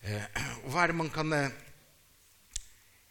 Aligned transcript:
Eh, 0.00 0.44
hva 0.72 0.84
er 0.84 0.92
det 0.92 0.96
man 0.96 1.10
kan 1.12 1.32
eh, 1.36 1.50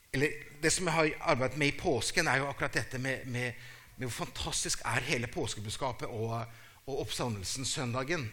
eller 0.09 0.45
Det 0.60 0.72
som 0.73 0.88
jeg 0.90 0.96
har 0.96 1.35
arbeidet 1.35 1.58
med 1.62 1.69
i 1.69 1.77
påsken, 1.77 2.27
er 2.27 2.42
jo 2.42 2.48
akkurat 2.50 2.73
dette 2.73 2.98
med, 3.00 3.27
med, 3.30 3.54
med 3.96 4.08
hvor 4.10 4.26
fantastisk 4.26 4.81
er 4.89 5.05
hele 5.07 5.29
påskebudskapet 5.31 6.10
og, 6.10 6.33
og 6.83 7.04
oppstandelsen 7.05 7.65
søndagen. 7.65 8.25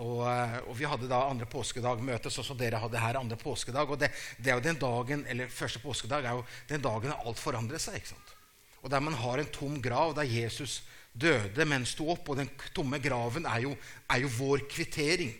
Og, 0.00 0.24
eh, 0.26 0.56
og, 0.64 0.72
Vi 0.78 0.88
hadde 0.88 1.10
da 1.10 1.20
andre 1.28 1.46
påskedag-møte, 1.46 2.32
sånn 2.32 2.48
som 2.48 2.58
dere 2.58 2.80
hadde 2.80 2.98
her. 2.98 3.20
andre 3.20 3.36
påskedag, 3.36 3.90
og 3.90 4.00
det, 4.00 4.10
det, 4.38 4.50
er 4.50 4.56
jo 4.56 4.64
den 4.64 4.80
dagen, 4.80 5.26
eller 5.28 5.52
Første 5.52 5.84
påskedag 5.84 6.24
er 6.24 6.40
jo 6.40 6.46
den 6.72 6.82
dagen 6.82 7.12
alt 7.12 7.38
forandrer 7.38 7.78
seg. 7.78 8.00
ikke 8.00 8.14
sant? 8.14 8.34
Og 8.82 8.90
Der 8.90 9.00
man 9.00 9.14
har 9.14 9.38
en 9.38 9.52
tom 9.52 9.78
grav, 9.82 10.16
der 10.16 10.26
Jesus 10.26 10.82
døde, 11.12 11.64
men 11.64 11.86
sto 11.86 12.08
opp. 12.10 12.28
Og 12.28 12.40
den 12.40 12.50
tomme 12.74 12.98
graven 12.98 13.46
er 13.46 13.68
jo, 13.68 13.76
er 14.10 14.24
jo 14.24 14.34
vår 14.40 14.64
kvittering 14.72 15.36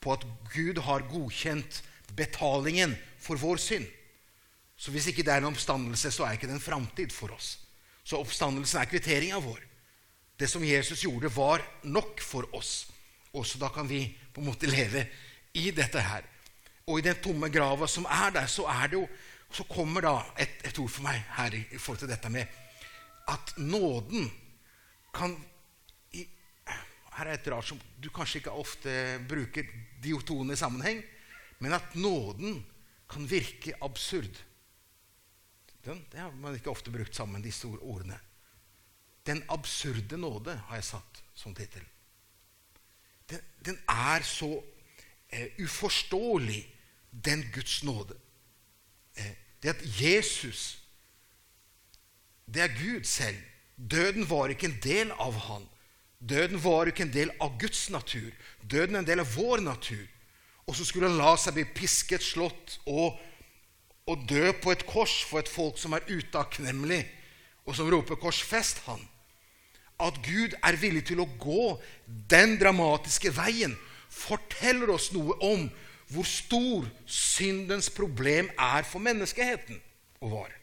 på 0.00 0.14
at 0.14 0.24
Gud 0.54 0.78
har 0.86 1.04
godkjent 1.10 1.82
betalingen 2.16 2.96
for 3.18 3.40
vår 3.40 3.60
synd. 3.62 3.86
Så 4.78 4.92
hvis 4.94 5.08
ikke 5.10 5.24
det 5.26 5.32
er 5.34 5.42
en 5.42 5.50
oppstandelse, 5.50 6.12
så 6.14 6.24
er 6.24 6.36
ikke 6.36 6.46
det 6.46 6.58
en 6.58 6.62
framtid 6.62 7.12
for 7.12 7.34
oss. 7.34 7.56
Så 8.06 8.20
oppstandelsen 8.20 8.80
er 8.80 8.90
kvitteringa 8.90 9.40
vår. 9.42 9.64
Det 10.38 10.46
som 10.48 10.64
Jesus 10.64 11.02
gjorde, 11.02 11.32
var 11.34 11.64
nok 11.82 12.22
for 12.22 12.46
oss. 12.54 12.86
Og 13.34 13.46
så 13.46 13.58
da 13.58 13.72
kan 13.74 13.88
vi 13.88 14.04
på 14.32 14.40
en 14.40 14.48
måte 14.48 14.70
leve 14.70 15.02
i 15.58 15.70
dette 15.74 16.00
her. 16.00 16.22
Og 16.86 17.00
i 17.00 17.04
den 17.04 17.18
tomme 17.20 17.50
grava 17.52 17.88
som 17.90 18.06
er 18.06 18.30
der, 18.38 18.46
så 18.46 18.64
er 18.70 18.86
det 18.88 19.00
jo 19.00 19.08
så 19.50 19.64
kommer 19.64 20.04
da 20.04 20.14
et, 20.36 20.60
et 20.68 20.78
ord 20.78 20.90
for 20.92 21.06
meg 21.06 21.22
her 21.38 21.54
i, 21.56 21.62
i 21.72 21.78
forhold 21.80 22.02
til 22.02 22.10
dette 22.10 22.30
med 22.32 22.44
at 23.28 23.54
nåden 23.60 24.28
kan 25.14 25.34
i, 26.12 26.26
Her 27.16 27.26
er 27.26 27.34
et 27.34 27.48
rart 27.50 27.66
som 27.66 27.80
du 28.00 28.10
kanskje 28.14 28.42
ikke 28.42 28.54
ofte 28.54 28.92
bruker 29.28 29.66
de 30.04 30.12
tonene 30.22 30.54
i 30.54 30.60
sammenheng, 30.60 31.00
men 31.58 31.74
at 31.74 31.94
nåden 31.94 32.62
kan 33.10 33.26
virke 33.30 33.74
absurd. 33.82 34.44
Den, 35.84 36.04
det 36.12 36.20
har 36.20 36.32
man 36.32 36.54
ikke 36.54 36.70
ofte 36.70 36.92
brukt 36.92 37.16
sammen, 37.16 37.42
disse 37.42 37.66
ordene. 37.66 38.18
Den 39.26 39.42
absurde 39.48 40.16
nåde 40.16 40.56
har 40.68 40.80
jeg 40.80 40.88
satt 40.88 41.22
som 41.34 41.54
tittel. 41.54 41.84
Den, 43.28 43.40
den, 43.64 43.78
er 43.88 44.24
så 44.24 44.50
eh, 45.28 45.52
uforståelig, 45.60 46.62
den 47.10 47.44
Guds 47.52 47.82
nåde. 47.84 48.16
Eh, 49.16 49.32
det 49.62 49.74
at 49.74 49.82
Jesus, 50.00 50.78
det 52.46 52.62
er 52.62 52.78
Gud 52.78 53.04
selv. 53.04 53.40
Døden 53.76 54.30
var 54.30 54.48
ikke 54.48 54.66
en 54.66 54.80
del 54.82 55.12
av 55.12 55.36
han. 55.48 55.66
Døden 56.18 56.58
var 56.64 56.88
ikke 56.90 57.04
en 57.06 57.12
del 57.14 57.30
av 57.40 57.58
Guds 57.60 57.90
natur. 57.90 58.32
Døden 58.62 58.96
er 58.96 59.04
en 59.04 59.10
del 59.10 59.22
av 59.22 59.34
vår 59.36 59.60
natur. 59.62 60.06
Og 60.68 60.76
så 60.76 60.84
skulle 60.84 61.08
han 61.08 61.18
la 61.18 61.32
seg 61.40 61.56
bli 61.56 61.64
pisket, 61.74 62.22
slått 62.22 62.78
og 62.86 63.16
og 64.08 64.24
dø 64.28 64.52
på 64.62 64.72
et 64.72 64.86
kors 64.88 65.20
for 65.28 65.42
et 65.42 65.50
folk 65.50 65.78
som 65.80 65.92
er 65.96 66.06
utakknemlig, 66.08 67.02
og 67.68 67.76
som 67.76 67.90
roper 67.92 68.16
'korsfest 68.16 68.80
han'. 68.86 69.08
At 70.00 70.14
Gud 70.24 70.54
er 70.62 70.76
villig 70.76 71.04
til 71.06 71.20
å 71.20 71.28
gå 71.38 71.82
den 72.30 72.56
dramatiske 72.58 73.36
veien, 73.36 73.76
forteller 74.08 74.90
oss 74.90 75.12
noe 75.12 75.34
om 75.44 75.70
hvor 76.08 76.24
stor 76.24 76.86
syndens 77.06 77.90
problem 77.90 78.50
er 78.58 78.82
for 78.82 78.98
menneskeheten. 78.98 79.82
Og 80.20 80.30
var. 80.30 80.54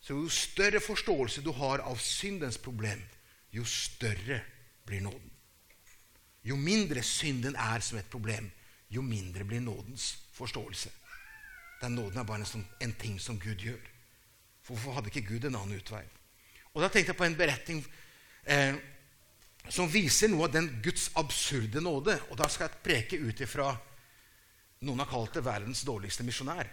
Så 0.00 0.14
jo 0.14 0.28
større 0.28 0.80
forståelse 0.80 1.42
du 1.42 1.52
har 1.52 1.78
av 1.78 1.98
syndens 1.98 2.58
problem, 2.58 3.02
jo 3.52 3.64
større 3.64 4.40
blir 4.86 5.00
nåden. 5.00 5.29
Jo 6.46 6.56
mindre 6.56 7.02
synden 7.04 7.56
er 7.58 7.82
som 7.84 7.98
et 8.00 8.08
problem, 8.10 8.48
jo 8.90 9.02
mindre 9.04 9.44
blir 9.44 9.60
nådens 9.60 10.14
forståelse. 10.34 10.90
Den 11.80 11.96
nåden 11.96 12.20
er 12.20 12.28
bare 12.28 12.42
en, 12.42 12.48
sånn, 12.48 12.64
en 12.80 12.94
ting 13.00 13.18
som 13.20 13.38
Gud 13.40 13.60
gjør. 13.64 13.82
For 14.64 14.74
hvorfor 14.74 14.98
hadde 14.98 15.12
ikke 15.12 15.28
Gud 15.28 15.46
en 15.48 15.56
annen 15.56 15.80
utvei? 15.80 16.02
Og 16.74 16.82
Da 16.82 16.88
tenkte 16.88 17.12
jeg 17.12 17.18
på 17.18 17.26
en 17.26 17.36
beretning 17.38 17.80
eh, 18.44 18.76
som 19.68 19.90
viser 19.90 20.30
noe 20.30 20.48
av 20.48 20.54
den 20.54 20.68
Guds 20.84 21.08
absurde 21.18 21.82
nåde. 21.82 22.16
Og 22.30 22.38
da 22.40 22.48
skal 22.48 22.68
jeg 22.68 22.84
preke 22.84 23.20
ut 23.20 23.40
ifra 23.44 23.72
Noen 24.80 25.02
har 25.02 25.10
kalt 25.10 25.34
det 25.36 25.42
verdens 25.44 25.82
dårligste 25.84 26.24
misjonær. 26.24 26.64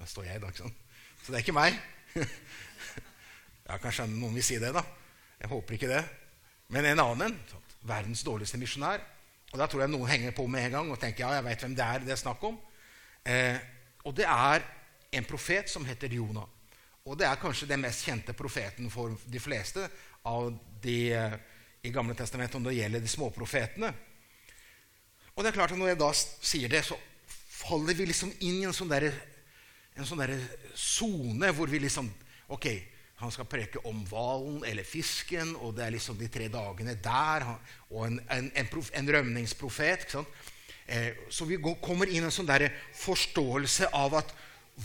Der 0.00 0.08
står 0.08 0.26
jeg 0.28 0.36
i 0.36 0.42
dag, 0.42 0.52
sånn. 0.56 0.72
Så 1.20 1.32
det 1.32 1.38
er 1.38 1.44
ikke 1.46 1.54
meg. 1.56 1.78
ja, 3.68 3.78
Kanskje 3.80 4.04
noen 4.08 4.36
vil 4.36 4.44
si 4.44 4.58
det, 4.60 4.68
da. 4.76 4.82
Jeg 5.40 5.48
håper 5.48 5.76
ikke 5.76 5.88
det. 5.88 6.02
Men 6.72 6.90
en 6.90 7.02
annen. 7.04 7.38
Sånn, 7.48 7.69
verdens 7.86 8.24
dårligste 8.26 8.58
misjonær. 8.60 9.02
Og 9.50 9.58
Da 9.58 9.66
tror 9.66 9.82
jeg 9.82 9.90
noen 9.90 10.10
henger 10.10 10.34
på 10.36 10.46
med 10.46 10.68
en 10.68 10.76
gang 10.76 10.90
og 10.92 11.00
tenker 11.00 11.24
ja, 11.24 11.34
jeg 11.38 11.44
vet 11.44 11.64
hvem 11.64 11.74
det 11.74 11.84
er 11.84 12.04
det 12.04 12.14
er 12.14 12.22
snakk 12.22 12.44
om. 12.46 12.58
Eh, 13.24 13.58
og 14.04 14.14
det 14.16 14.26
er 14.26 14.64
en 15.12 15.26
profet 15.26 15.70
som 15.70 15.84
heter 15.84 16.12
Jonah. 16.14 16.46
Og 17.04 17.18
det 17.18 17.26
er 17.26 17.40
kanskje 17.40 17.68
den 17.68 17.82
mest 17.82 18.04
kjente 18.06 18.32
profeten 18.36 18.90
for 18.92 19.16
de 19.26 19.40
fleste 19.42 19.88
av 20.28 20.52
de 20.82 20.98
eh, 21.16 21.36
i 21.82 21.92
Gamle 21.92 22.14
testamentet 22.14 22.60
når 22.60 22.70
det 22.70 22.78
gjelder 22.78 23.02
de 23.02 23.10
småprofetene. 23.10 23.90
Og 25.34 25.42
det 25.42 25.50
er 25.50 25.56
klart 25.56 25.72
at 25.72 25.80
når 25.80 25.94
jeg 25.94 26.00
da 26.02 26.10
sier 26.14 26.72
det, 26.72 26.84
så 26.84 26.98
faller 27.60 27.96
vi 27.96 28.06
liksom 28.08 28.32
inn 28.44 28.60
i 28.60 28.66
en 28.68 28.76
sånn 28.76 28.90
derre 28.90 29.12
sånn 30.00 30.22
sone 30.78 31.50
hvor 31.52 31.68
vi 31.68 31.82
liksom 31.82 32.08
Ok, 32.50 32.66
han 33.20 33.32
skal 33.32 33.48
preke 33.48 33.82
om 33.88 33.98
hvalen 34.08 34.62
eller 34.64 34.86
fisken, 34.86 35.52
og 35.60 35.74
det 35.76 35.84
er 35.84 35.92
liksom 35.92 36.16
de 36.16 36.28
tre 36.32 36.46
dagene 36.52 36.94
der. 37.04 37.44
Og 37.90 38.06
en, 38.06 38.20
en, 38.32 38.48
en, 38.56 38.70
prof, 38.72 38.88
en 38.96 39.10
rømningsprofet. 39.12 40.14
Eh, 40.86 41.26
så 41.28 41.44
vi 41.44 41.58
går, 41.60 41.76
kommer 41.84 42.08
inn 42.08 42.24
en 42.24 42.32
sånn 42.32 42.48
der 42.48 42.70
forståelse 42.96 43.90
av 43.96 44.16
at 44.22 44.32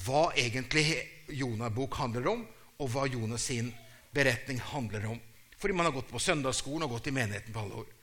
hva 0.03 0.27
egentlig 0.35 0.99
Jonah-bok 1.31 1.95
handler 2.01 2.27
om, 2.33 2.43
og 2.75 2.91
hva 2.91 3.05
Jonas 3.07 3.47
sin 3.47 3.71
beretning 4.15 4.59
handler 4.73 5.07
om. 5.13 5.21
Fordi 5.55 5.77
man 5.77 5.87
har 5.87 5.95
gått 5.95 6.11
på 6.11 6.19
søndagsskolen 6.19 6.83
og 6.85 6.97
gått 6.97 7.07
i 7.07 7.15
menigheten 7.15 7.55
på 7.55 7.63
alle 7.63 7.85
år. 7.85 7.93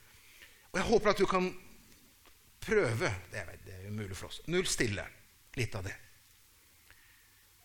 Og 0.73 0.81
Jeg 0.81 0.89
håper 0.89 1.13
at 1.13 1.21
du 1.21 1.27
kan 1.29 1.51
prøve 2.63 3.11
Det 3.29 3.41
er, 3.43 3.59
det 3.67 3.75
er 3.75 3.91
umulig 3.91 4.17
for 4.17 4.31
oss. 4.31 4.41
Null 4.49 4.65
stille 4.71 5.05
litt 5.59 5.75
av 5.77 5.85
det. 5.85 5.95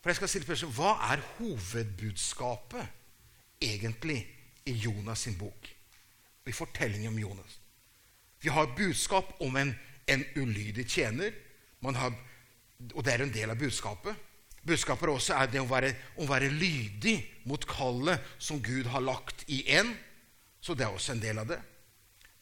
For 0.00 0.10
jeg 0.10 0.16
skal 0.16 0.30
stille 0.30 0.46
spørsmål, 0.46 0.74
Hva 0.74 0.92
er 1.12 1.24
hovedbudskapet 1.38 2.86
egentlig 3.60 4.20
i 4.66 4.72
Jonas 4.72 5.26
sin 5.26 5.38
bok? 5.38 5.68
I 6.46 6.52
fortellingen 6.52 7.12
om 7.12 7.18
Jonas? 7.18 7.58
Vi 8.40 8.48
har 8.48 8.74
budskap 8.76 9.34
om 9.40 9.56
en, 9.56 9.74
en 10.06 10.24
ulydig 10.36 10.86
tjener. 10.88 11.34
Har, 11.82 12.14
og 12.94 13.04
det 13.04 13.12
er 13.12 13.22
en 13.22 13.34
del 13.34 13.50
av 13.50 13.58
budskapet. 13.58 14.14
Budskapet 14.66 15.08
også 15.08 15.34
er 15.34 15.50
det 15.50 15.60
å 15.62 15.68
være, 15.68 15.92
å 16.18 16.26
være 16.28 16.50
lydig 16.52 17.16
mot 17.48 17.64
kallet 17.68 18.22
som 18.38 18.62
Gud 18.62 18.86
har 18.92 19.02
lagt 19.02 19.44
i 19.48 19.64
en. 19.78 19.94
Så 20.60 20.74
det 20.74 20.86
er 20.86 20.94
også 20.94 21.14
en 21.14 21.22
del 21.22 21.38
av 21.42 21.50
det. 21.50 21.58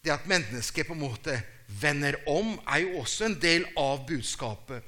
Det 0.05 0.13
at 0.15 0.29
mennesket 0.29 0.87
på 0.87 0.95
en 0.95 1.03
måte 1.03 1.41
vender 1.81 2.19
om, 2.31 2.55
er 2.69 2.85
jo 2.85 3.01
også 3.03 3.27
en 3.27 3.41
del 3.43 3.67
av 3.81 4.05
budskapet. 4.09 4.85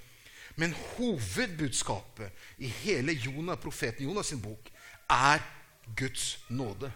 Men 0.59 0.75
hovedbudskapet 0.75 2.33
i 2.59 2.69
hele 2.83 3.13
Jonah, 3.13 3.59
profeten 3.59 4.09
Jonas 4.09 4.33
sin 4.33 4.41
bok 4.43 4.71
er 5.11 5.43
Guds 5.97 6.39
nåde. 6.51 6.91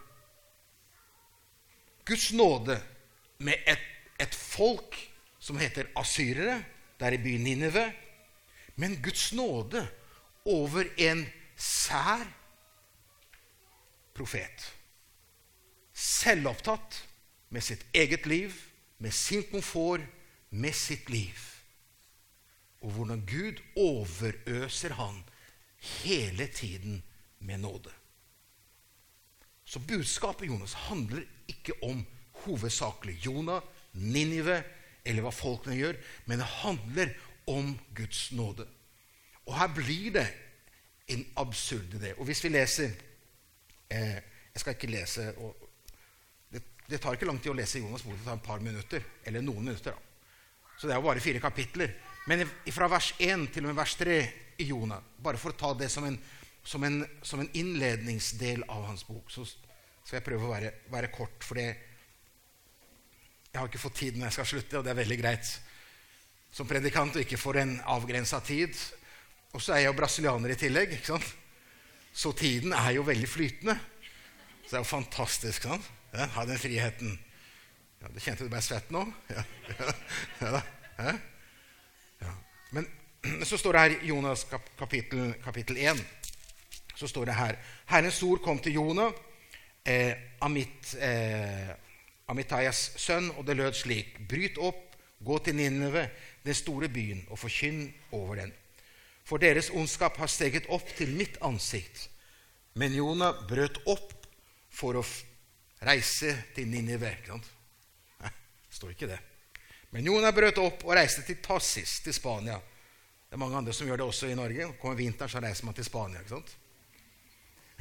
Guds 2.05 2.33
nåde 2.33 2.81
med 3.39 3.63
et, 3.71 3.85
et 4.19 4.35
folk 4.35 4.99
som 5.39 5.61
heter 5.63 5.93
asyrere, 5.97 6.59
der 6.99 7.15
i 7.15 7.23
byen 7.23 7.45
Ninive. 7.47 7.87
Men 8.77 8.99
Guds 9.03 9.31
nåde 9.33 9.87
over 10.45 10.91
en 10.99 11.23
sær 11.57 12.27
profet. 14.15 14.67
Selvopptatt 15.95 16.99
med 17.49 17.63
sitt 17.63 17.87
eget 17.95 18.27
liv, 18.27 18.59
med 18.99 19.15
sin 19.15 19.47
komfort, 19.55 20.03
med 20.51 20.75
sitt 20.75 21.11
liv 21.11 21.52
og 22.83 22.91
hvordan 22.91 23.25
Gud 23.27 23.61
overøser 23.79 24.95
han 24.99 25.23
hele 26.03 26.47
tiden 26.47 27.03
med 27.39 27.59
nåde. 27.59 27.91
Så 29.65 29.79
budskapet 29.79 30.47
Jonas 30.47 30.73
handler 30.73 31.23
ikke 31.49 31.73
om 31.83 32.07
hovedsakelig 32.45 33.27
Jonah, 33.27 33.63
Ninive 33.93 34.63
eller 35.05 35.25
hva 35.25 35.33
folkene 35.35 35.77
gjør, 35.77 35.99
men 36.27 36.41
det 36.41 36.49
handler 36.63 37.13
om 37.51 37.75
Guds 37.97 38.31
nåde. 38.33 38.67
Og 39.47 39.59
her 39.59 39.73
blir 39.75 40.13
det 40.15 40.27
en 41.13 41.25
absurd 41.37 41.95
idé. 41.99 42.13
Og 42.19 42.25
hvis 42.25 42.45
vi 42.45 42.53
leser 42.53 42.93
eh, 43.91 44.21
Jeg 44.53 44.61
skal 44.61 44.75
ikke 44.75 44.91
lese 44.93 45.23
det, 46.53 46.63
det, 46.91 47.01
tar 47.01 47.17
ikke 47.17 47.27
lang 47.27 47.39
tid 47.41 47.55
å 47.55 47.57
lese 47.57 47.81
Jonas' 47.81 48.05
bok. 48.05 48.19
Det 48.19 48.27
tar 48.27 48.37
et 48.37 48.45
par 48.45 48.61
minutter. 48.61 49.05
Eller 49.25 49.41
noen 49.41 49.65
minutter. 49.65 49.97
da. 49.97 50.77
Så 50.79 50.87
det 50.87 50.93
er 50.93 51.01
jo 51.01 51.07
bare 51.09 51.25
fire 51.25 51.41
kapitler. 51.41 51.95
Men 52.31 52.45
fra 52.71 52.89
vers 52.91 53.13
1 53.19 53.49
til 53.55 53.65
og 53.65 53.73
med 53.73 53.81
vers 53.81 53.97
3 53.99 54.19
i 54.63 54.69
Jonah, 54.69 55.03
bare 55.19 55.41
for 55.41 55.51
å 55.51 55.59
ta 55.59 55.73
det 55.75 55.89
som 55.91 56.07
en, 56.07 56.19
som 56.63 56.85
en, 56.87 57.01
som 57.23 57.43
en 57.43 57.51
innledningsdel 57.59 58.63
av 58.71 58.87
hans 58.87 59.03
bok, 59.09 59.31
så 59.33 59.45
skal 59.47 60.21
jeg 60.21 60.27
prøve 60.27 60.47
å 60.47 60.53
være, 60.53 60.71
være 60.93 61.11
kort. 61.15 61.43
For 61.43 61.59
det, 61.59 61.69
Jeg 63.53 63.61
har 63.61 63.69
ikke 63.69 63.83
fått 63.83 63.99
tid 64.01 64.17
når 64.17 64.31
jeg 64.31 64.39
skal 64.39 64.51
slutte, 64.55 64.79
og 64.79 64.85
det 64.85 64.93
er 64.95 65.03
veldig 65.03 65.19
greit 65.21 65.51
som 66.53 66.69
predikant 66.69 67.17
og 67.17 67.25
ikke 67.25 67.41
for 67.41 67.59
en 67.61 67.79
avgrensa 67.91 68.41
tid. 68.45 68.77
Og 69.53 69.61
så 69.61 69.75
er 69.75 69.83
jeg 69.83 69.91
jo 69.91 69.99
brasilianer 69.99 70.55
i 70.55 70.59
tillegg, 70.61 70.95
ikke 70.99 71.15
sant? 71.15 71.39
så 72.13 72.29
tiden 72.37 72.75
er 72.77 72.91
jo 72.93 73.07
veldig 73.09 73.29
flytende. 73.29 73.75
Så 74.63 74.69
det 74.69 74.79
er 74.79 74.83
jo 74.83 74.89
fantastisk. 74.89 75.65
sant? 75.65 75.87
Ja, 76.13 76.27
ha 76.35 76.45
den 76.45 76.61
friheten. 76.61 77.15
Ja, 78.03 78.11
du 78.13 78.19
kjente 78.21 78.45
du 78.45 78.53
ble 78.53 78.61
svett 78.65 78.91
nå? 78.93 79.07
Ja, 79.33 79.45
ja, 79.73 79.93
ja, 80.43 80.63
ja. 80.99 81.15
Men 82.71 82.89
så 83.49 83.59
står 83.59 83.73
det 83.73 83.81
her 83.81 83.97
i 83.99 84.11
Jonas 84.13 84.47
kapittel, 84.79 85.35
kapittel 85.45 85.77
1 85.77 86.05
så 87.03 87.09
står 87.09 87.25
det 87.25 87.35
her 87.35 87.59
Herrens 87.91 88.23
ord 88.23 88.43
kom 88.45 88.59
til 88.63 88.77
Jonah, 88.79 89.13
eh, 89.85 90.15
Amit, 90.41 90.95
eh, 90.95 91.75
Amitayas 92.29 92.93
sønn, 92.97 93.31
og 93.37 93.47
det 93.47 93.57
lød 93.57 93.75
slik.: 93.75 94.29
Bryt 94.29 94.59
opp, 94.59 94.97
gå 95.25 95.39
til 95.39 95.57
Nineve, 95.57 96.09
den 96.45 96.55
store 96.55 96.89
byen, 96.89 97.27
og 97.31 97.39
forkynn 97.39 97.93
over 98.13 98.35
den. 98.35 98.53
For 99.25 99.37
deres 99.37 99.71
ondskap 99.71 100.17
har 100.17 100.27
steget 100.27 100.67
opp 100.69 100.87
til 100.97 101.11
mitt 101.17 101.37
ansikt. 101.43 102.09
Men 102.75 102.95
Jonah 102.95 103.35
brøt 103.49 103.83
opp 103.87 104.15
for 104.71 104.99
å 104.99 105.05
reise 105.83 106.37
til 106.55 106.69
Ninive. 106.69 107.17
Det? 107.27 108.33
Står 108.71 108.95
ikke 108.95 109.07
det. 109.07 109.19
Men 109.93 110.09
Jonah 110.09 110.33
brøt 110.33 110.59
opp 110.63 110.87
og 110.87 110.95
reiste 110.97 111.25
til 111.27 111.41
Tassis, 111.45 111.99
til 112.01 112.15
Spania. 112.17 112.57
Det 113.29 113.37
er 113.37 113.41
mange 113.41 113.57
andre 113.59 113.75
som 113.77 113.89
gjør 113.89 114.01
det 114.01 114.07
også 114.09 114.29
i 114.29 114.37
Norge. 114.37 114.71
Kommer 114.81 114.97
vinteren, 114.97 115.31
så 115.31 115.41
reiser 115.41 115.69
man 115.69 115.77
til 115.77 115.85
Spania. 115.85 116.21
ikke 116.21 116.37
sant? 116.37 116.53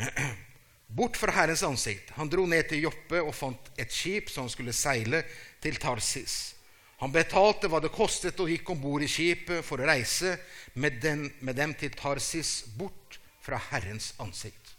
Bort 0.97 1.15
fra 1.15 1.31
Herrens 1.31 1.63
ansikt. 1.63 2.11
Han 2.17 2.27
dro 2.27 2.43
ned 2.45 2.67
til 2.67 2.83
Joppe 2.83 3.21
og 3.23 3.31
fant 3.35 3.71
et 3.79 3.93
skip 3.95 4.31
som 4.31 4.49
skulle 4.51 4.75
seile 4.75 5.23
til 5.63 5.79
Tarsis. 5.79 6.55
Han 6.99 7.13
betalte 7.15 7.69
hva 7.71 7.79
det 7.81 7.93
kostet 7.95 8.39
og 8.43 8.51
gikk 8.51 8.73
om 8.73 8.81
bord 8.81 9.01
i 9.01 9.09
skipet 9.09 9.63
for 9.65 9.81
å 9.81 9.87
reise 9.87 10.35
med, 10.75 10.99
den, 11.01 11.29
med, 11.39 11.55
dem 11.57 11.73
til 11.79 11.95
Tarsis, 11.95 12.59
bort 12.77 13.17
fra 13.41 13.57
Herrens 13.71 14.11
ansikt. 14.21 14.75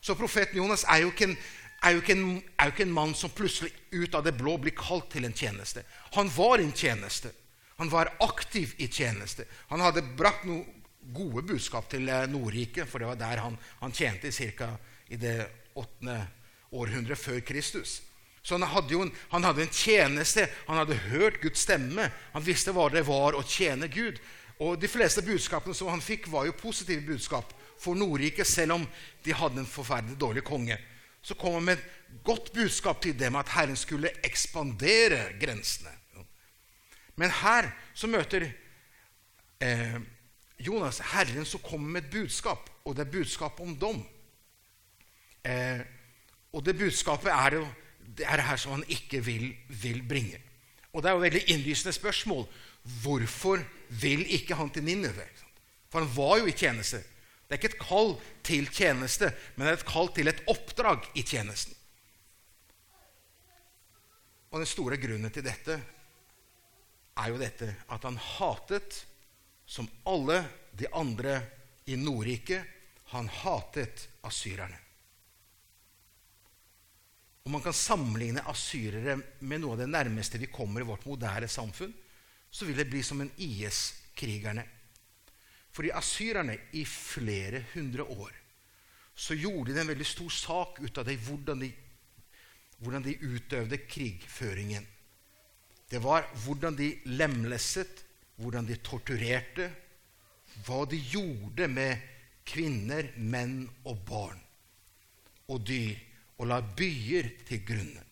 Så 0.00 0.14
profeten 0.16 0.62
Jonas 0.62 0.86
er 0.88 1.02
jo, 1.02 1.10
en, 1.26 1.34
er, 1.86 1.96
jo 1.96 2.02
en, 2.12 2.24
er 2.58 2.68
jo 2.68 2.74
ikke 2.74 2.86
en, 2.86 2.94
mann 2.94 3.14
som 3.14 3.32
plutselig 3.34 3.72
ut 3.94 4.14
av 4.14 4.24
det 4.26 4.34
blå 4.36 4.56
blir 4.60 4.74
kalt 4.76 5.08
til 5.12 5.26
en 5.28 5.36
tjeneste. 5.36 5.84
Han 6.16 6.30
var 6.34 6.62
en 6.62 6.72
tjeneste. 6.74 7.30
Han 7.76 7.90
var 7.92 8.12
aktiv 8.24 8.74
i 8.82 8.88
tjeneste. 8.88 9.46
Han 9.70 9.84
hadde 9.84 10.04
brakt 10.16 10.46
noen 10.48 10.64
gode 11.14 11.44
budskap 11.46 11.90
til 11.90 12.02
Nordrike, 12.06 12.32
Nordriket, 12.32 12.88
for 12.90 13.02
det 13.02 13.10
var 13.12 13.20
der 13.20 13.42
han, 13.44 13.58
han 13.80 13.94
tjente 13.94 14.32
ca. 14.32 14.72
i 15.08 15.16
det 15.20 15.36
åttende 15.78 16.18
århundret 16.74 17.18
før 17.18 17.40
Kristus. 17.46 18.00
Så 18.42 18.54
han 18.54 18.66
hadde 18.70 18.94
en, 18.94 19.12
han 19.30 19.44
hadde 19.44 19.62
en 19.66 19.74
tjeneste. 19.74 20.48
Han 20.66 20.78
hadde 20.78 20.98
hørt 21.10 21.40
Guds 21.42 21.62
stemme. 21.66 22.10
Han 22.32 22.46
visste 22.46 22.74
hva 22.74 22.88
det 22.90 23.06
var 23.06 23.34
å 23.34 23.44
tjene 23.46 23.88
Gud. 23.90 24.18
Og 24.62 24.78
De 24.80 24.88
fleste 24.88 25.22
budskapene 25.22 25.74
som 25.74 25.90
han 25.92 26.02
fikk, 26.02 26.30
var 26.32 26.46
jo 26.46 26.56
positive 26.56 27.04
budskap 27.04 27.52
for 27.78 27.98
Nordriket, 27.98 28.46
selv 28.48 28.78
om 28.78 28.86
de 29.24 29.34
hadde 29.34 29.60
en 29.60 29.68
forferdelig 29.68 30.16
dårlig 30.18 30.44
konge. 30.46 30.78
Så 31.26 31.34
kom 31.34 31.56
han 31.58 31.64
med 31.66 31.80
et 31.80 32.22
godt 32.24 32.52
budskap 32.54 33.00
til 33.02 33.16
dem 33.18 33.36
at 33.38 33.50
Herren 33.50 33.76
skulle 33.76 34.12
ekspandere 34.24 35.32
grensene. 35.40 35.90
Men 37.16 37.32
her 37.32 37.70
så 37.96 38.06
møter 38.06 38.44
eh, 39.60 39.96
Jonas, 40.60 41.00
Herren 41.12 41.48
som 41.48 41.64
kommer 41.64 41.96
med 41.96 42.04
et 42.04 42.12
budskap, 42.12 42.70
og 42.84 42.96
det 42.96 43.06
er 43.06 43.10
budskap 43.16 43.60
om 43.60 43.74
dom. 43.80 44.04
Eh, 45.44 45.80
og 46.52 46.64
det 46.64 46.78
budskapet 46.78 47.32
er 47.32 47.58
jo 47.58 47.66
det 48.16 48.26
er 48.26 48.44
her 48.46 48.56
som 48.56 48.76
han 48.76 48.84
ikke 48.88 49.24
vil, 49.24 49.50
vil 49.68 50.02
bringe. 50.08 50.38
Og 50.92 51.02
det 51.02 51.10
er 51.10 51.14
jo 51.14 51.18
et 51.20 51.26
veldig 51.26 51.42
innlysende 51.52 51.92
spørsmål. 51.92 52.46
Hvorfor 53.02 53.60
vil 53.90 54.22
ikke 54.32 54.54
han 54.54 54.70
til 54.70 54.84
Nineve? 54.84 55.26
For 55.90 56.00
han 56.00 56.16
var 56.16 56.38
jo 56.38 56.46
i 56.46 56.54
tjeneste. 56.56 57.02
Det 57.46 57.54
er 57.54 57.60
ikke 57.60 57.74
et 57.74 57.82
kall 57.82 58.14
til 58.46 58.66
tjeneste, 58.74 59.30
men 59.54 59.66
det 59.66 59.72
er 59.72 59.78
et 59.78 59.88
kall 59.88 60.08
til 60.14 60.30
et 60.30 60.42
oppdrag 60.50 61.06
i 61.14 61.22
tjenesten. 61.22 61.74
Og 64.50 64.62
den 64.62 64.70
store 64.70 64.98
grunnen 64.98 65.30
til 65.30 65.44
dette 65.46 65.76
er 67.16 67.30
jo 67.30 67.38
dette 67.40 67.68
at 67.92 68.06
han 68.06 68.18
hatet 68.18 69.02
som 69.66 69.88
alle 70.06 70.40
de 70.76 70.88
andre 70.94 71.38
i 71.86 71.96
Nordriket. 71.98 72.64
Han 73.14 73.28
hatet 73.30 74.08
asyrerne. 74.26 74.78
Og 77.46 77.52
man 77.54 77.62
kan 77.62 77.76
sammenligne 77.76 78.42
asyrere 78.50 79.20
med 79.46 79.62
noe 79.62 79.76
av 79.76 79.84
det 79.84 79.92
nærmeste 79.92 80.40
vi 80.42 80.50
kommer 80.50 80.82
i 80.82 80.88
vårt 80.88 81.06
moderne 81.06 81.46
samfunn, 81.46 81.92
så 82.50 82.66
vil 82.66 82.80
det 82.80 82.88
bli 82.90 83.04
som 83.06 83.20
en 83.22 83.30
IS-krigerne. 83.38 84.64
Fordi 85.76 85.92
asyrerne 85.92 86.56
i 86.72 86.86
flere 86.88 87.60
hundre 87.74 88.06
år 88.08 88.32
så 89.16 89.36
gjorde 89.36 89.74
de 89.74 89.80
en 89.80 89.90
veldig 89.90 90.06
stor 90.08 90.32
sak 90.32 90.80
ut 90.80 90.98
av 91.00 91.04
det, 91.08 91.16
hvordan 91.24 91.60
de, 91.60 91.68
hvordan 92.80 93.04
de 93.04 93.16
utøvde 93.20 93.78
krigføringen. 93.88 94.86
Det 95.88 96.00
var 96.04 96.26
hvordan 96.44 96.76
de 96.76 96.90
lemlestet 97.12 98.02
hvordan 98.36 98.66
de 98.68 98.76
torturerte, 98.84 99.70
hva 100.64 100.82
de 100.88 100.98
gjorde 101.00 101.68
med 101.72 102.02
kvinner, 102.46 103.10
menn 103.16 103.62
og 103.88 104.02
barn 104.08 104.42
og 105.52 105.62
dyr, 105.66 105.96
og 106.36 106.50
la 106.50 106.58
byer 106.60 107.30
til 107.48 107.62
grunne. 107.64 108.02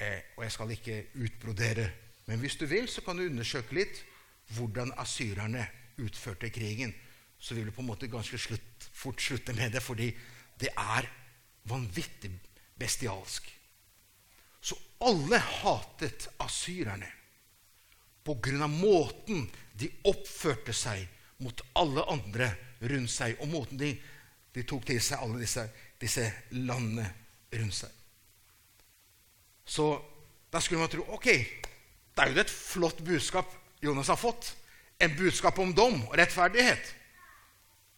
Eh, 0.00 0.36
og 0.36 0.44
jeg 0.46 0.54
skal 0.54 0.72
ikke 0.72 0.98
utbrodere, 1.20 1.90
men 2.26 2.40
hvis 2.40 2.56
du 2.56 2.64
vil, 2.70 2.88
så 2.88 3.02
kan 3.04 3.18
du 3.18 3.26
undersøke 3.26 3.76
litt 3.76 4.00
hvordan 4.54 4.94
asyrerne 4.98 5.66
utførte 6.00 6.50
krigen. 6.52 6.92
Så 7.40 7.54
vil 7.56 7.68
du 7.68 7.72
på 7.72 7.84
en 7.84 7.90
måte 7.90 8.10
ganske 8.10 8.38
slutt, 8.38 8.90
fort 8.92 9.22
slutte 9.22 9.54
med 9.56 9.72
det, 9.72 9.82
fordi 9.82 10.10
det 10.60 10.72
er 10.76 11.08
vanvittig 11.70 12.32
bestialsk. 12.80 13.48
Så 14.60 14.76
alle 15.00 15.38
hatet 15.38 16.28
asyrerne 16.40 17.08
av 18.30 18.70
måten 18.70 19.48
de 19.72 19.88
oppførte 20.06 20.74
seg 20.76 21.06
mot 21.40 21.62
alle 21.80 22.04
andre 22.12 22.50
rundt 22.80 23.10
seg, 23.10 23.38
og 23.40 23.48
måten 23.48 23.80
de, 23.80 23.94
de 24.54 24.62
tok 24.68 24.84
til 24.86 25.00
seg 25.02 25.24
alle 25.24 25.40
disse, 25.40 25.64
disse 25.98 26.26
landene 26.52 27.08
rundt 27.56 27.78
seg. 27.80 27.96
Så 29.64 29.86
da 30.52 30.60
skulle 30.60 30.84
man 30.84 30.92
tro 30.92 31.06
ok, 31.16 31.26
det 31.26 32.22
er 32.22 32.30
jo 32.30 32.42
et 32.42 32.52
flott 32.52 33.02
budskap 33.06 33.50
Jonas 33.80 34.10
har 34.12 34.20
fått. 34.20 34.52
En 35.00 35.16
budskap 35.16 35.58
om 35.62 35.74
dom 35.74 36.02
og 36.08 36.16
rettferdighet. 36.20 36.94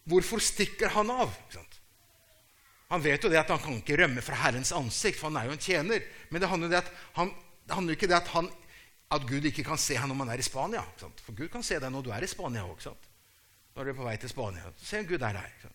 Hvorfor 0.07 0.41
stikker 0.43 0.91
han 0.95 1.11
av? 1.11 1.31
Han 2.91 3.01
vet 3.01 3.23
jo 3.23 3.31
det 3.31 3.39
at 3.39 3.49
han 3.49 3.61
kan 3.61 3.79
ikke 3.79 3.97
rømme 4.03 4.21
fra 4.21 4.37
Herrens 4.43 4.73
ansikt, 4.75 5.17
for 5.19 5.31
han 5.31 5.39
er 5.41 5.49
jo 5.49 5.55
en 5.55 5.63
tjener. 5.63 6.03
Men 6.29 6.43
det 6.43 6.49
handler, 6.51 6.69
det 6.69 6.83
at 6.83 6.91
han, 7.17 7.31
det 7.65 7.77
handler 7.77 7.97
ikke 7.97 8.11
det 8.11 8.19
at 8.19 8.29
at 9.13 9.25
Gud 9.29 9.45
ikke 9.45 9.65
kan 9.65 9.77
se 9.77 9.95
ham 9.99 10.09
når 10.09 10.17
man 10.23 10.33
er 10.33 10.41
i 10.41 10.45
Spania. 10.45 10.81
For 10.97 11.35
Gud 11.37 11.49
kan 11.53 11.63
se 11.65 11.77
deg 11.79 11.91
når 11.93 12.05
du 12.05 12.11
er 12.15 12.25
i 12.25 12.29
Spania 12.29 12.65
òg. 12.65 12.81
Når 13.73 13.85
du 13.85 13.91
er 13.91 13.97
på 13.97 14.05
vei 14.07 14.15
til 14.21 14.31
Spania. 14.31 14.71
Så 14.79 14.89
ser 14.89 15.07
Gud 15.09 15.21
er 15.21 15.37
her. 15.37 15.71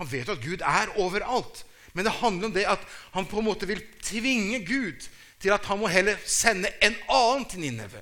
Han 0.00 0.10
vet 0.10 0.28
at 0.28 0.42
Gud 0.42 0.60
er 0.60 0.92
overalt. 1.00 1.64
Men 1.92 2.04
det 2.08 2.14
handler 2.20 2.48
om 2.48 2.54
det 2.54 2.64
at 2.68 2.84
han 3.12 3.28
på 3.28 3.40
en 3.40 3.48
måte 3.48 3.68
vil 3.68 3.82
tvinge 4.02 4.62
Gud 4.64 5.08
til 5.40 5.52
at 5.52 5.64
han 5.68 5.80
må 5.80 5.90
heller 5.92 6.20
sende 6.24 6.70
en 6.84 6.96
annen 7.08 7.44
til 7.48 7.60
Nineve. 7.60 8.00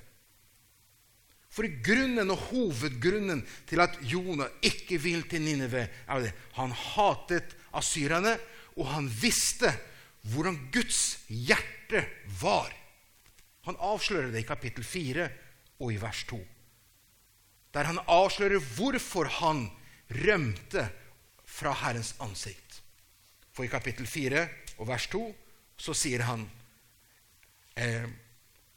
For 1.60 1.68
grunnen 1.84 2.32
og 2.32 2.38
hovedgrunnen 2.48 3.42
til 3.68 3.82
at 3.84 3.98
Jonah 4.08 4.48
ikke 4.64 4.96
vil 4.96 5.26
til 5.28 5.42
Nineve, 5.44 5.82
er 5.92 6.22
det 6.24 6.30
han 6.56 6.70
hatet 6.72 7.52
asyrerne, 7.76 8.38
og 8.80 8.86
han 8.88 9.10
visste 9.12 9.68
hvordan 10.32 10.56
Guds 10.72 11.18
hjerte 11.28 12.06
var. 12.40 12.72
Han 13.68 13.76
avslører 13.76 14.30
det 14.32 14.40
i 14.40 14.48
kapittel 14.48 14.86
4 14.88 15.26
og 15.84 15.92
i 15.92 15.98
vers 16.00 16.22
2. 16.30 16.40
Der 17.76 17.90
han 17.90 18.00
avslører 18.08 18.64
hvorfor 18.78 19.28
han 19.28 19.66
rømte 20.08 20.86
fra 21.44 21.76
Herrens 21.82 22.14
ansikt. 22.24 22.80
For 23.52 23.68
i 23.68 23.72
kapittel 23.72 24.08
4 24.08 24.48
og 24.78 24.88
vers 24.88 25.10
2 25.12 25.26
så 25.76 25.92
sier 25.92 26.24
han 26.24 26.48
eh, 27.76 28.08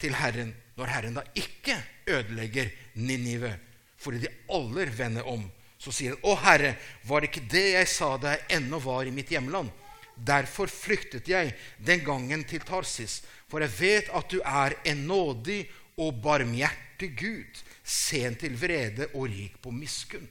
til 0.03 0.15
Herren 0.19 0.51
når 0.77 0.89
Herren 0.89 1.17
da 1.17 1.23
ikke 1.37 1.77
ødelegger 2.09 2.69
Ninive, 2.95 3.53
fordi 3.97 4.23
de 4.25 4.31
aller 4.51 4.91
vender 4.97 5.27
om, 5.29 5.45
så 5.77 5.91
sier 5.91 6.15
han, 6.15 6.23
'Å 6.23 6.35
Herre, 6.43 6.75
var 7.03 7.21
det 7.21 7.29
ikke 7.29 7.49
det 7.51 7.67
jeg 7.73 7.87
sa 7.87 8.17
da 8.17 8.35
jeg 8.35 8.45
ennå 8.57 8.79
var 8.79 9.05
i 9.05 9.11
mitt 9.11 9.29
hjemland?' 9.29 9.71
Derfor 10.15 10.67
flyktet 10.69 11.27
jeg 11.27 11.55
den 11.77 12.03
gangen 12.05 12.43
til 12.43 12.61
Tarsis, 12.61 13.23
for 13.49 13.59
jeg 13.59 13.73
vet 13.79 14.09
at 14.13 14.29
du 14.29 14.41
er 14.45 14.75
en 14.85 15.07
nådig 15.07 15.65
og 15.97 16.21
barmhjertig 16.21 17.09
Gud, 17.17 17.63
sen 17.83 18.35
til 18.35 18.53
vrede 18.53 19.07
og 19.13 19.25
rik 19.25 19.57
på 19.61 19.71
miskunn. 19.71 20.29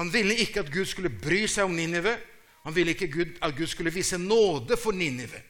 Han 0.00 0.12
ville 0.12 0.34
ikke 0.34 0.60
at 0.60 0.72
Gud 0.72 0.86
skulle 0.86 1.10
bry 1.10 1.46
seg 1.46 1.64
om 1.64 1.76
Ninive. 1.76 2.16
Han 2.64 2.74
ville 2.74 2.94
ikke 2.94 3.26
at 3.42 3.56
Gud 3.56 3.66
skulle 3.66 3.92
vise 3.92 4.18
nåde 4.18 4.76
for 4.76 4.92
Ninive. 4.92 5.42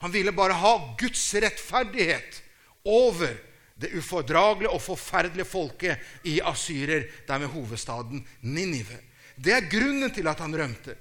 Han 0.00 0.12
ville 0.12 0.32
bare 0.32 0.56
ha 0.56 0.72
Guds 0.98 1.22
rettferdighet 1.34 2.40
over 2.88 3.36
det 3.80 3.92
ufordragelige 3.96 4.72
og 4.72 4.82
forferdelige 4.84 5.48
folket 5.48 6.26
i 6.28 6.38
asyrer, 6.44 7.06
der 7.28 7.40
med 7.40 7.52
hovedstaden 7.52 8.24
Ninive. 8.42 8.98
Det 9.36 9.54
er 9.56 9.70
grunnen 9.72 10.12
til 10.12 10.28
at 10.28 10.40
han 10.40 10.56
rømte. 10.56 10.96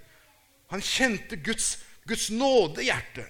Han 0.71 0.83
kjente 0.83 1.39
Guds, 1.43 1.73
Guds 2.07 2.29
nådehjerte. 2.31 3.25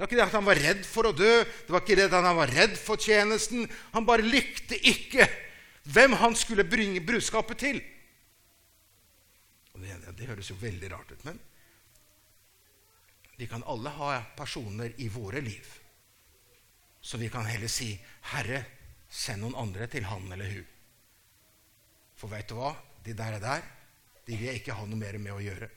Det 0.00 0.02
var 0.02 0.08
ikke 0.08 0.16
det 0.16 0.24
at 0.24 0.38
han 0.38 0.48
var 0.48 0.58
redd 0.64 0.86
for 0.88 1.10
å 1.10 1.12
dø, 1.12 1.32
det 1.44 1.74
var 1.74 1.82
ikke 1.84 1.98
det 1.98 2.06
at 2.08 2.24
han 2.24 2.38
var 2.38 2.50
redd 2.56 2.76
for 2.80 2.96
tjenesten. 2.96 3.66
Han 3.92 4.06
bare 4.08 4.24
likte 4.24 4.78
ikke 4.78 5.26
hvem 5.92 6.16
han 6.22 6.36
skulle 6.38 6.64
bringe 6.64 7.02
budskapet 7.04 7.60
til. 7.60 7.80
Det, 9.80 9.96
det, 10.16 10.26
høres 10.28 10.50
jo 10.50 10.56
veldig 10.60 10.88
rart 10.92 11.12
ut, 11.12 11.22
men 11.24 11.38
vi 13.40 13.48
kan 13.48 13.64
alle 13.64 13.92
ha 13.96 14.18
personer 14.36 14.92
i 15.00 15.08
våre 15.08 15.40
liv 15.40 15.80
så 17.00 17.18
vi 17.18 17.28
kan 17.28 17.46
heller 17.46 17.68
si 17.68 17.98
'Herre, 18.20 18.64
send 19.08 19.42
noen 19.42 19.54
andre 19.54 19.86
til 19.86 20.04
han 20.04 20.32
eller 20.32 20.50
hun'. 20.52 20.66
For 22.16 22.28
vet 22.28 22.48
du 22.48 22.54
hva? 22.54 22.74
De 23.04 23.14
der 23.16 23.32
er 23.32 23.40
der, 23.40 23.62
de 24.26 24.36
vil 24.36 24.46
jeg 24.46 24.60
ikke 24.60 24.76
ha 24.76 24.84
noe 24.86 24.98
mer 25.00 25.18
med 25.18 25.32
å 25.32 25.40
gjøre. 25.40 25.70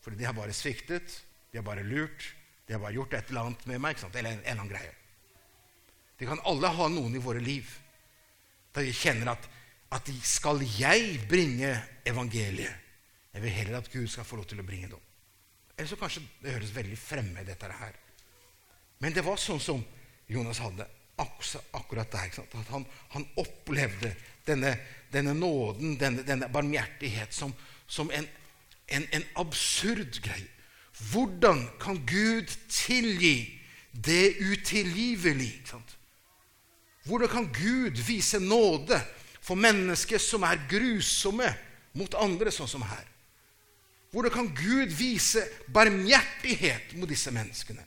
Fordi 0.00 0.16
de 0.16 0.24
har 0.24 0.36
bare 0.36 0.52
sviktet, 0.52 1.22
de 1.50 1.58
har 1.58 1.64
bare 1.64 1.82
lurt, 1.82 2.34
de 2.66 2.72
har 2.72 2.80
bare 2.80 2.94
gjort 2.94 3.14
et 3.14 3.30
eller 3.30 3.40
annet 3.40 3.66
med 3.66 3.80
meg. 3.80 3.96
Eller 4.14 4.30
en, 4.30 4.38
en 4.38 4.44
eller 4.44 4.52
annen 4.52 4.68
greie. 4.68 4.94
Vi 6.18 6.26
kan 6.26 6.40
alle 6.44 6.68
ha 6.68 6.88
noen 6.88 7.16
i 7.16 7.24
våre 7.24 7.40
liv 7.40 7.78
der 8.74 8.84
vi 8.84 8.92
kjenner 8.92 9.32
at, 9.32 9.48
at 9.90 10.10
skal 10.22 10.60
jeg 10.62 11.26
bringe 11.28 11.72
evangeliet? 12.04 12.76
Jeg 13.32 13.42
vil 13.42 13.50
heller 13.50 13.78
at 13.78 13.90
Gud 13.90 14.06
skal 14.08 14.24
få 14.24 14.36
lov 14.36 14.46
til 14.46 14.60
å 14.60 14.66
bringe 14.66 14.88
det. 14.92 15.00
Eller 15.80 15.88
så 15.88 15.96
kanskje 15.96 16.20
det 16.42 16.52
høres 16.52 16.74
veldig 16.76 16.96
fremmed, 17.00 17.46
dette 17.48 17.68
her. 17.72 17.94
Men 19.00 19.14
det 19.16 19.22
var 19.24 19.38
sånn 19.40 19.62
som 19.64 19.78
Jonas 20.28 20.58
hadde 20.60 20.84
akkurat 21.16 22.12
der. 22.12 22.34
At 22.44 22.68
han, 22.68 22.84
han, 23.14 23.24
opplevde 23.40 24.10
denne, 24.44 24.74
denne 25.08 25.32
nåden, 25.32 25.94
denne, 25.96 26.20
denne 26.28 26.50
barmhjertighet, 26.52 27.32
som, 27.32 27.54
som 27.88 28.12
en, 28.12 28.28
en, 28.92 29.06
en 29.16 29.24
absurd 29.40 30.20
greie. 30.20 30.50
Hvordan 31.14 31.64
kan 31.80 32.02
Gud 32.04 32.52
tilgi 32.68 33.48
det 33.96 34.36
utilgivelige? 34.36 35.80
Hvordan 37.08 37.32
kan 37.32 37.48
Gud 37.56 38.04
vise 38.04 38.36
nåde 38.36 39.00
for 39.40 39.56
mennesker 39.56 40.20
som 40.20 40.44
er 40.44 40.60
grusomme 40.68 41.48
mot 41.96 42.20
andre, 42.20 42.52
sånn 42.52 42.68
som 42.68 42.84
her? 42.84 43.09
Hvordan 44.10 44.34
kan 44.34 44.48
Gud 44.54 44.90
vise 44.98 45.44
barmhjertighet 45.70 46.96
mot 46.98 47.08
disse 47.08 47.30
menneskene? 47.30 47.84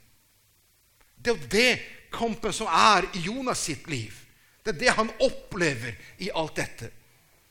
Det 1.16 1.32
er 1.32 1.40
jo 1.40 1.52
det 1.52 1.72
kampen 2.14 2.54
som 2.56 2.68
er 2.68 3.10
i 3.16 3.26
Jonas 3.28 3.64
sitt 3.68 3.88
liv. 3.92 4.14
Det 4.64 4.76
er 4.76 4.80
det 4.80 4.96
han 4.96 5.12
opplever 5.24 5.98
i 6.24 6.30
alt 6.36 6.56
dette. 6.56 6.92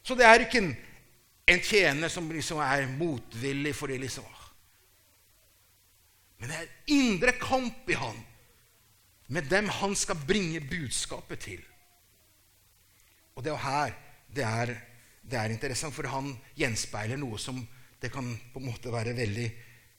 Så 0.03 0.17
det 0.17 0.25
er 0.27 0.45
ikke 0.45 0.63
en, 0.63 0.71
en 1.53 1.61
tjener 1.61 2.13
som 2.13 2.31
liksom 2.33 2.63
er 2.65 2.89
motvillig 2.97 3.75
fordi 3.77 3.99
liksom 4.03 4.25
men 6.43 6.51
det 6.51 6.57
er 6.59 6.65
en 6.67 6.91
indre 6.91 7.33
kamp 7.39 7.91
i 7.91 7.95
han 7.95 8.17
med 9.31 9.47
dem 9.47 9.69
han 9.71 9.93
skal 9.95 10.19
bringe 10.27 10.59
budskapet 10.67 11.39
til. 11.45 11.61
Og 13.39 13.45
det 13.47 13.53
er 13.53 13.61
her 13.63 13.95
det 14.35 14.45
er, 14.49 14.73
det 15.23 15.39
er 15.39 15.53
interessant, 15.55 15.95
for 15.95 16.09
han 16.11 16.33
gjenspeiler 16.59 17.21
noe 17.21 17.39
som 17.39 17.61
det 18.03 18.11
kan 18.11 18.27
på 18.53 18.59
en 18.59 18.67
måte 18.67 18.91
være 18.91 19.15
veldig 19.15 19.51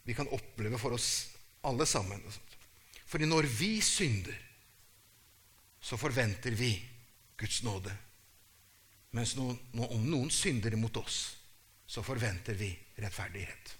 Vi 0.04 0.14
kan 0.14 0.28
oppleve 0.36 0.76
for 0.76 0.92
oss 0.98 1.30
alle 1.64 1.86
sammen. 1.88 2.20
Fordi 3.08 3.26
når 3.26 3.46
vi 3.48 3.78
synder, 3.82 4.36
så 5.80 5.96
forventer 5.96 6.52
vi 6.52 6.74
Guds 7.40 7.62
nåde. 7.64 7.94
Mens 9.16 9.38
noen, 9.40 9.56
om 9.80 10.04
noen 10.04 10.28
synder 10.32 10.76
mot 10.76 11.00
oss, 11.00 11.22
så 11.88 12.04
forventer 12.04 12.60
vi 12.60 12.74
rettferdighet. 13.00 13.74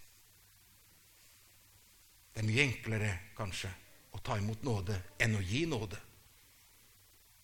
Det 2.34 2.40
er 2.40 2.48
mye 2.48 2.68
enklere, 2.70 3.12
kanskje, 3.36 3.72
å 4.16 4.24
ta 4.24 4.40
imot 4.40 4.64
nåde 4.64 4.96
enn 5.20 5.36
å 5.36 5.44
gi 5.44 5.66
nåde. 5.68 6.00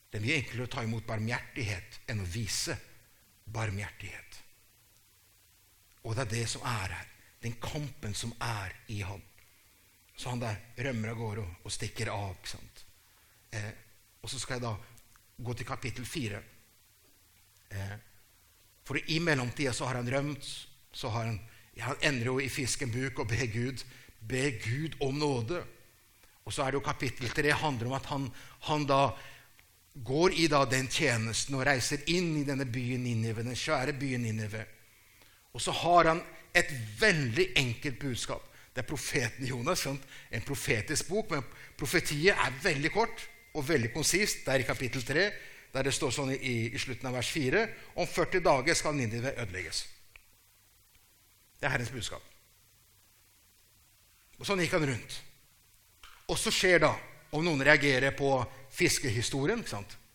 Det 0.07 0.21
er 0.21 0.24
mye 0.24 0.39
enklere 0.39 0.69
å 0.69 0.71
ta 0.77 0.88
imot 0.88 1.07
barmhjertighet 1.09 2.00
enn 2.07 2.24
å 2.24 2.29
vise 2.31 2.79
barmhjertighet. 3.43 4.45
Og 6.03 6.15
det 6.15 6.25
er 6.25 6.32
det 6.34 6.46
som 6.50 6.62
er 6.68 6.96
her. 6.96 7.08
Den 7.44 7.56
kampen 7.62 8.13
som 8.13 8.34
er 8.41 8.74
i 8.88 9.01
ham. 9.01 9.22
Så 10.18 10.29
han 10.29 10.41
der 10.41 10.58
rømmer 10.77 11.13
av 11.13 11.20
gårde 11.20 11.46
og 11.63 11.72
stikker 11.72 12.12
av. 12.12 12.36
ikke 12.36 12.50
sant? 12.50 12.86
Eh, 13.51 13.72
og 14.22 14.29
så 14.29 14.39
skal 14.39 14.60
jeg 14.60 14.65
da 14.65 14.75
gå 15.44 15.53
til 15.53 15.65
kapittel 15.65 16.06
fire. 16.06 16.41
Eh, 17.72 17.96
for 18.84 19.00
i 19.08 19.20
mellomtida 19.20 19.74
så 19.74 19.86
har 19.86 20.01
han 20.01 20.12
rømt. 20.12 20.68
så 20.91 21.10
har 21.10 21.25
Han 21.25 21.39
han 21.79 21.96
ender 22.01 22.25
jo 22.25 22.39
i 22.39 22.50
fisken 22.50 22.91
buk 22.91 23.20
og 23.20 23.27
ber 23.27 23.46
Gud 23.46 23.84
be 24.20 24.51
Gud 24.60 24.98
om 25.01 25.15
nåde. 25.15 25.63
Og 26.46 26.53
så 26.53 26.63
er 26.63 26.72
det 26.72 26.79
jo 26.79 26.86
kapittel 26.86 27.29
3 27.29 27.53
handler 27.53 27.88
om 27.88 27.94
at 27.94 28.06
han, 28.06 28.25
han 28.68 28.86
da 28.89 29.10
går 29.94 30.36
i 30.41 30.48
da 30.51 30.63
den 30.65 30.88
tjenesten 30.88 31.56
og 31.56 31.65
reiser 31.68 32.03
inn 32.12 32.34
i 32.39 32.46
denne 32.48 32.65
byen 32.65 33.03
Ninive, 33.03 33.44
den 33.44 33.56
svære 33.56 33.94
byen 33.94 34.25
Ninive. 34.25 34.65
Og 35.53 35.62
så 35.62 35.74
har 35.74 36.12
han 36.13 36.22
et 36.56 36.72
veldig 37.00 37.51
enkelt 37.58 38.00
budskap. 38.00 38.46
Det 38.74 38.84
er 38.84 38.89
profeten 38.89 39.46
Jonas. 39.46 39.86
En 39.86 40.46
profetisk 40.46 41.10
bok, 41.10 41.32
men 41.34 41.46
profetiet 41.77 42.36
er 42.36 42.60
veldig 42.63 42.91
kort 42.94 43.25
og 43.53 43.68
veldig 43.68 43.94
konsist. 43.94 44.46
Det 44.46 44.53
er 44.53 44.63
i 44.63 44.68
kapittel 44.68 45.03
3, 45.06 45.29
der 45.74 45.86
det 45.86 45.94
står 45.94 46.13
sånn 46.13 46.34
i, 46.34 46.70
i 46.74 46.82
slutten 46.82 47.10
av 47.10 47.18
vers 47.20 47.29
4 47.34 47.65
om 48.01 48.08
40 48.08 48.46
dager 48.46 48.77
skal 48.77 48.96
Ninive 48.98 49.34
ødelegges. 49.36 49.86
Det 51.60 51.68
er 51.68 51.75
Herrens 51.75 51.91
budskap. 51.94 52.24
Og 54.39 54.48
sånn 54.48 54.62
gikk 54.63 54.77
han 54.77 54.88
rundt. 54.88 55.18
Og 56.29 56.38
så 56.39 56.53
skjer 56.53 56.86
da, 56.86 56.94
om 57.36 57.44
noen 57.46 57.62
reagerer 57.65 58.15
på 58.18 58.32
fiskehistorien 58.74 59.62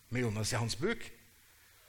med 0.09 0.21
Jonas 0.21 0.51
i 0.51 0.59
hans 0.59 0.75
buk, 0.79 1.03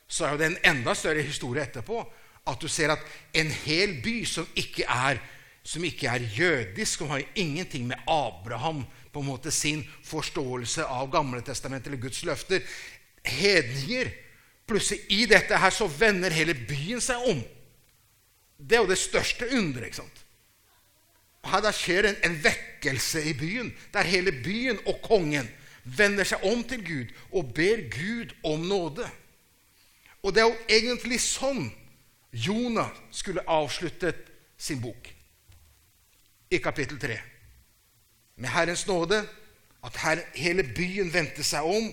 så 0.06 0.26
er 0.26 0.34
jo 0.34 0.40
det 0.42 0.48
en 0.50 0.60
enda 0.74 0.94
større 0.94 1.24
historie 1.24 1.64
etterpå. 1.64 2.04
At 2.46 2.60
du 2.62 2.68
ser 2.70 2.92
at 2.94 3.02
en 3.34 3.50
hel 3.64 3.96
by 4.04 4.20
som 4.28 4.46
ikke 4.58 4.86
er, 4.86 5.18
som 5.66 5.84
ikke 5.84 6.08
er 6.08 6.28
jødisk, 6.36 7.00
som 7.00 7.10
har 7.10 7.24
ingenting 7.34 7.88
med 7.88 7.98
Abraham 8.06 8.84
på 9.12 9.22
en 9.22 9.30
måte 9.30 9.50
sin 9.50 9.82
forståelse 10.04 10.84
av 10.84 11.10
Gamle 11.10 11.42
testamentet 11.42 11.90
eller 11.90 12.02
Guds 12.02 12.22
løfter 12.24 12.62
Hedninger. 13.26 14.12
Plutselig 14.66 15.00
i 15.14 15.26
dette 15.30 15.58
her 15.58 15.74
så 15.74 15.86
vender 15.90 16.34
hele 16.34 16.54
byen 16.54 17.02
seg 17.02 17.22
om. 17.30 17.42
Det 18.56 18.76
er 18.78 18.82
jo 18.84 18.90
det 18.90 18.98
største 18.98 19.48
underet. 19.52 19.90
ikke 19.90 20.02
sant? 20.02 20.22
Her 21.46 21.62
da 21.62 21.72
skjer 21.74 22.08
en, 22.10 22.18
en 22.26 22.36
vekkelse 22.42 23.22
i 23.30 23.34
byen, 23.38 23.70
der 23.94 24.08
hele 24.08 24.34
byen 24.44 24.80
og 24.86 25.00
kongen 25.04 25.48
vender 25.86 26.26
seg 26.26 26.42
om 26.46 26.64
til 26.66 26.82
Gud 26.84 27.12
og 27.30 27.52
ber 27.54 27.84
Gud 27.92 28.34
om 28.44 28.66
nåde. 28.66 29.06
Og 30.22 30.34
det 30.34 30.42
er 30.42 30.50
jo 30.50 30.78
egentlig 30.78 31.20
sånn 31.22 31.68
Jonah 32.32 32.90
skulle 33.10 33.44
avsluttet 33.48 34.26
sin 34.58 34.80
bok 34.80 35.12
i 36.50 36.58
kapittel 36.58 36.98
3. 36.98 37.18
Med 38.36 38.50
Herrens 38.50 38.86
nåde, 38.86 39.22
at 39.84 39.96
her, 40.02 40.22
hele 40.34 40.64
byen 40.76 41.12
vendte 41.12 41.44
seg 41.46 41.64
om, 41.64 41.88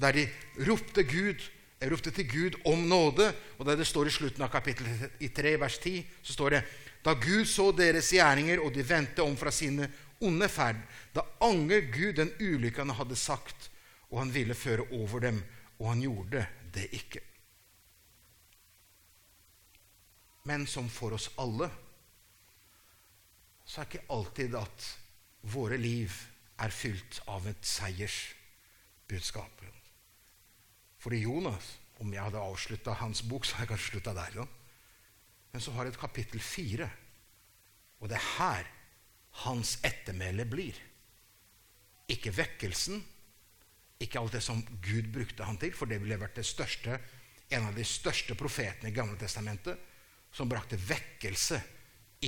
der 0.00 0.16
de 0.16 0.26
ropte, 0.68 1.04
Gud, 1.04 1.42
ropte 1.90 2.12
til 2.14 2.28
Gud 2.28 2.58
om 2.68 2.84
nåde. 2.88 3.32
Og 3.58 3.66
der 3.66 3.80
det 3.80 3.88
står 3.88 4.08
i 4.08 4.14
slutten 4.14 4.44
av 4.44 4.52
kapittel 4.52 4.86
3, 5.36 5.56
vers 5.60 5.78
10, 5.78 6.04
så 6.22 6.36
står 6.36 6.56
det 6.56 6.62
da 7.04 7.16
Gud 7.16 7.46
så 7.48 7.70
deres 7.72 8.12
gjerninger, 8.12 8.60
og 8.60 8.74
de 8.74 8.84
vendte 8.84 9.24
om 9.24 9.36
fra 9.40 9.52
sine 9.54 9.88
onde 10.20 10.48
ferd, 10.52 10.76
da 11.16 11.24
angret 11.40 11.88
Gud 11.94 12.18
den 12.18 12.32
ulykken 12.40 12.90
han 12.92 12.98
hadde 12.98 13.16
sagt, 13.16 13.70
og 14.10 14.20
han 14.20 14.34
ville 14.34 14.54
føre 14.54 14.84
over 14.92 15.24
dem, 15.24 15.40
og 15.78 15.94
han 15.94 16.04
gjorde 16.04 16.44
det 16.74 16.90
ikke. 16.92 17.24
Men 20.48 20.66
som 20.66 20.88
for 20.88 21.16
oss 21.16 21.28
alle 21.40 21.68
så 23.64 23.80
er 23.80 23.90
ikke 23.90 24.08
alltid 24.10 24.56
at 24.58 24.86
våre 25.52 25.76
liv 25.78 26.14
er 26.60 26.72
fylt 26.74 27.20
av 27.30 27.46
et 27.48 27.66
seiersbudskap. 27.66 29.62
Fordi 31.00 31.20
Jonas, 31.22 31.76
om 32.02 32.10
jeg 32.12 32.24
hadde 32.24 32.42
avslutta 32.42 32.96
hans 33.00 33.22
bok, 33.24 33.46
så 33.46 33.56
hadde 33.56 33.68
jeg 33.68 33.72
kanskje 33.72 33.92
slutta 33.94 34.16
der. 34.16 34.40
Men 35.52 35.62
så 35.62 35.72
har 35.76 35.86
jeg 35.86 35.94
et 35.94 36.02
kapittel 36.02 36.42
fire. 36.44 36.90
Og 38.00 38.10
det 38.10 38.18
er 38.18 38.28
her 38.36 38.68
hans 39.44 39.76
ettermæle 39.86 40.44
blir. 40.50 40.76
Ikke 42.10 42.34
vekkelsen, 42.34 43.00
ikke 44.00 44.18
alt 44.18 44.34
det 44.34 44.42
som 44.42 44.64
Gud 44.82 45.12
brukte 45.14 45.46
han 45.46 45.60
til, 45.60 45.72
for 45.76 45.86
det 45.86 46.00
ville 46.02 46.18
vært 46.20 46.40
det 46.40 46.48
største, 46.48 46.98
en 47.50 47.66
av 47.68 47.76
de 47.76 47.84
største 47.86 48.34
profetene 48.38 48.90
i 48.90 48.96
Gamle 48.96 49.18
Testamentet, 49.20 49.78
som 50.32 50.48
brakte 50.48 50.78
vekkelse 50.78 51.60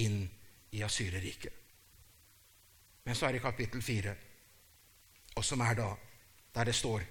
inn 0.01 0.23
i 0.71 0.83
Asyreriket. 0.83 1.53
Men 3.05 3.19
så 3.19 3.27
er 3.27 3.37
det 3.37 3.43
kapittel 3.43 3.83
4, 3.83 4.15
og 5.37 5.45
som 5.45 5.61
er 5.65 5.79
da 5.79 5.89
der 6.55 6.69
det 6.69 6.75
står 6.77 7.03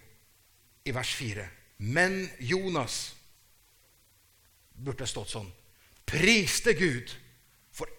i 0.86 0.94
vers 0.94 1.14
4 1.18 1.48
Men 1.78 2.30
Jonas 2.40 3.16
burde 4.78 5.08
stått 5.10 5.32
sånn 5.34 5.50
priste 6.06 6.74
Gud, 6.78 7.10
for 7.74 7.90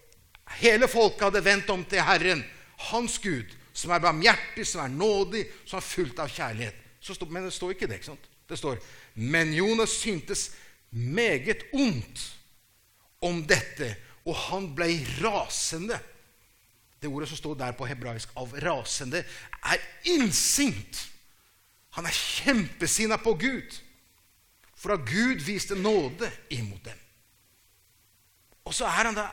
hele 0.61 0.87
folket 0.87 1.25
hadde 1.27 1.43
vendt 1.43 1.71
om 1.73 1.83
til 1.89 2.03
Herren, 2.03 2.43
hans 2.91 3.17
Gud, 3.19 3.49
som 3.73 3.91
er 3.91 4.03
barmhjertig, 4.03 4.65
som 4.67 4.83
er 4.85 4.93
nådig, 4.93 5.43
som 5.65 5.79
er 5.79 5.87
fullt 5.87 6.21
av 6.21 6.31
kjærlighet. 6.31 6.79
Stod, 7.03 7.31
men 7.31 7.47
det 7.47 7.53
står 7.55 7.73
ikke 7.73 7.89
det. 7.89 7.99
ikke 7.99 8.11
sant? 8.13 8.29
Det 8.47 8.57
står 8.59 8.79
Men 9.15 9.53
Jonas 9.53 9.97
syntes 9.99 10.51
meget 10.91 11.65
ondt 11.73 12.21
om 13.23 13.41
dette, 13.47 13.89
og 14.27 14.35
han 14.49 14.69
ble 14.75 14.89
rasende. 15.21 15.99
Det 16.99 17.11
ordet 17.11 17.27
som 17.31 17.39
står 17.39 17.57
der 17.59 17.75
på 17.75 17.87
hebraisk 17.87 18.29
av 18.39 18.53
'rasende', 18.55 19.23
er 19.63 19.79
innsint. 20.03 21.09
Han 21.97 22.05
er 22.05 22.15
kjempesinna 22.15 23.17
på 23.17 23.33
Gud, 23.33 23.79
for 24.75 24.93
at 24.93 25.05
Gud 25.05 25.43
viste 25.43 25.75
nåde 25.75 26.31
imot 26.49 26.83
dem. 26.83 26.99
Og 28.65 28.73
så 28.73 28.85
er 28.85 29.11
han 29.11 29.15
da 29.15 29.27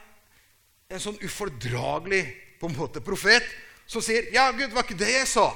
en 0.91 1.01
sånn 1.01 1.19
ufordragelig 1.23 2.25
på 2.61 2.69
en 2.69 2.77
måte 2.77 3.01
profet 3.01 3.47
som 3.87 4.03
sier, 4.03 4.33
'Ja, 4.33 4.51
Gud, 4.51 4.71
var 4.73 4.83
ikke 4.83 4.99
det 4.99 5.13
jeg 5.13 5.27
sa.' 5.27 5.55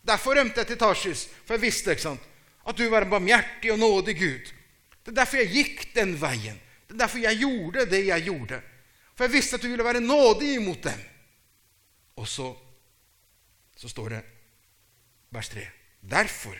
Derfor 0.00 0.34
rømte 0.34 0.60
jeg 0.60 0.66
til 0.66 0.78
Tarsis, 0.78 1.28
for 1.44 1.54
jeg 1.54 1.60
visste 1.60 1.92
ikke 1.92 2.02
sant, 2.02 2.22
at 2.66 2.76
du 2.76 2.88
var 2.88 3.04
en 3.04 3.10
barmhjertig 3.10 3.72
og 3.72 3.78
nådig 3.78 4.16
Gud. 4.16 4.52
Det 5.04 5.12
er 5.12 5.18
derfor 5.20 5.36
jeg 5.36 5.52
gikk 5.52 5.94
den 5.94 6.14
veien. 6.20 6.60
Det 6.90 6.96
er 6.96 7.02
derfor 7.04 7.22
jeg 7.22 7.38
gjorde 7.38 7.84
det 7.86 8.00
jeg 8.06 8.24
gjorde. 8.26 8.56
For 9.14 9.24
jeg 9.28 9.32
visste 9.36 9.56
at 9.56 9.62
du 9.62 9.68
ville 9.70 9.84
være 9.86 10.00
nådig 10.02 10.54
imot 10.56 10.82
dem. 10.82 11.02
Og 12.18 12.26
så, 12.28 12.48
så 13.76 13.88
står 13.88 14.08
det, 14.08 14.20
vers 15.30 15.48
3.: 15.48 15.62
Derfor, 16.10 16.56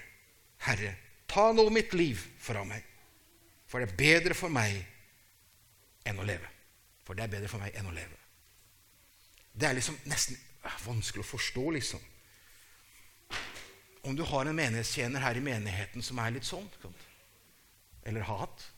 Herre, 0.62 0.94
ta 1.26 1.50
nå 1.52 1.66
mitt 1.75 1.96
liv 1.99 2.20
fra 2.38 2.62
meg, 2.64 2.87
for 3.66 3.82
det 3.82 3.90
er 3.90 3.99
bedre 3.99 4.38
for 4.38 4.54
meg 4.54 4.78
enn 6.06 6.22
å 6.22 6.26
leve. 6.30 6.46
For 7.02 7.18
det 7.18 7.26
er 7.26 7.34
bedre 7.34 7.50
for 7.50 7.58
meg 7.58 7.75
enn 7.75 7.90
å 7.90 7.94
leve. 7.96 8.22
Det 9.50 9.66
er 9.66 9.75
liksom 9.75 9.99
nesten 10.06 10.38
vanskelig 10.87 11.25
å 11.25 11.30
forstå, 11.32 11.70
liksom. 11.75 12.06
Om 14.06 14.14
du 14.14 14.22
har 14.22 14.46
en 14.46 14.56
menighetstjener 14.56 15.26
her 15.26 15.37
i 15.37 15.42
menigheten 15.44 16.06
som 16.06 16.22
er 16.22 16.38
litt 16.38 16.46
sånn, 16.46 16.70
eller 18.06 18.30
har 18.30 18.46
hatt, 18.46 18.70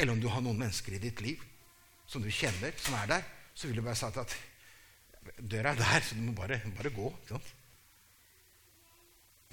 eller 0.00 0.14
om 0.16 0.20
du 0.20 0.28
har 0.32 0.42
noen 0.44 0.58
mennesker 0.58 0.96
i 0.96 1.02
ditt 1.02 1.20
liv 1.20 1.42
som 2.10 2.22
du 2.24 2.30
kjenner, 2.32 2.72
som 2.80 2.96
er 2.98 3.10
der, 3.10 3.26
så 3.54 3.68
vil 3.68 3.78
du 3.78 3.84
bare 3.86 3.98
sagt 3.98 4.18
at 4.18 4.34
døra 5.38 5.74
er 5.74 5.80
der, 5.80 6.02
så 6.02 6.16
du 6.16 6.22
må 6.24 6.34
bare, 6.34 6.60
bare 6.76 6.90
gå. 6.94 7.10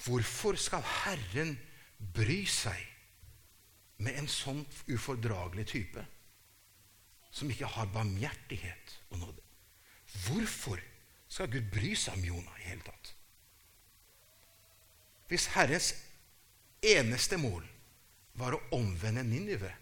Hvorfor 0.06 0.58
skal 0.62 0.86
Herren 1.04 1.58
bry 2.16 2.44
seg 2.50 2.80
med 4.06 4.18
en 4.22 4.30
sånn 4.30 4.64
ufordragelig 4.88 5.68
type 5.74 6.06
som 7.34 7.50
ikke 7.52 7.70
har 7.76 7.92
barmhjertighet 7.94 8.96
og 9.12 9.22
nåde? 9.26 9.44
Hvorfor 10.26 10.82
skal 11.28 11.52
Gud 11.52 11.68
bry 11.74 11.92
seg 11.98 12.18
om 12.18 12.28
Jonah 12.32 12.62
i 12.62 12.70
hele 12.72 12.86
tatt? 12.86 13.14
Hvis 15.28 15.50
Herrens 15.58 15.92
eneste 16.80 17.36
mål 17.42 17.66
var 18.40 18.56
å 18.56 18.64
omvende 18.78 19.26
Ninive, 19.28 19.74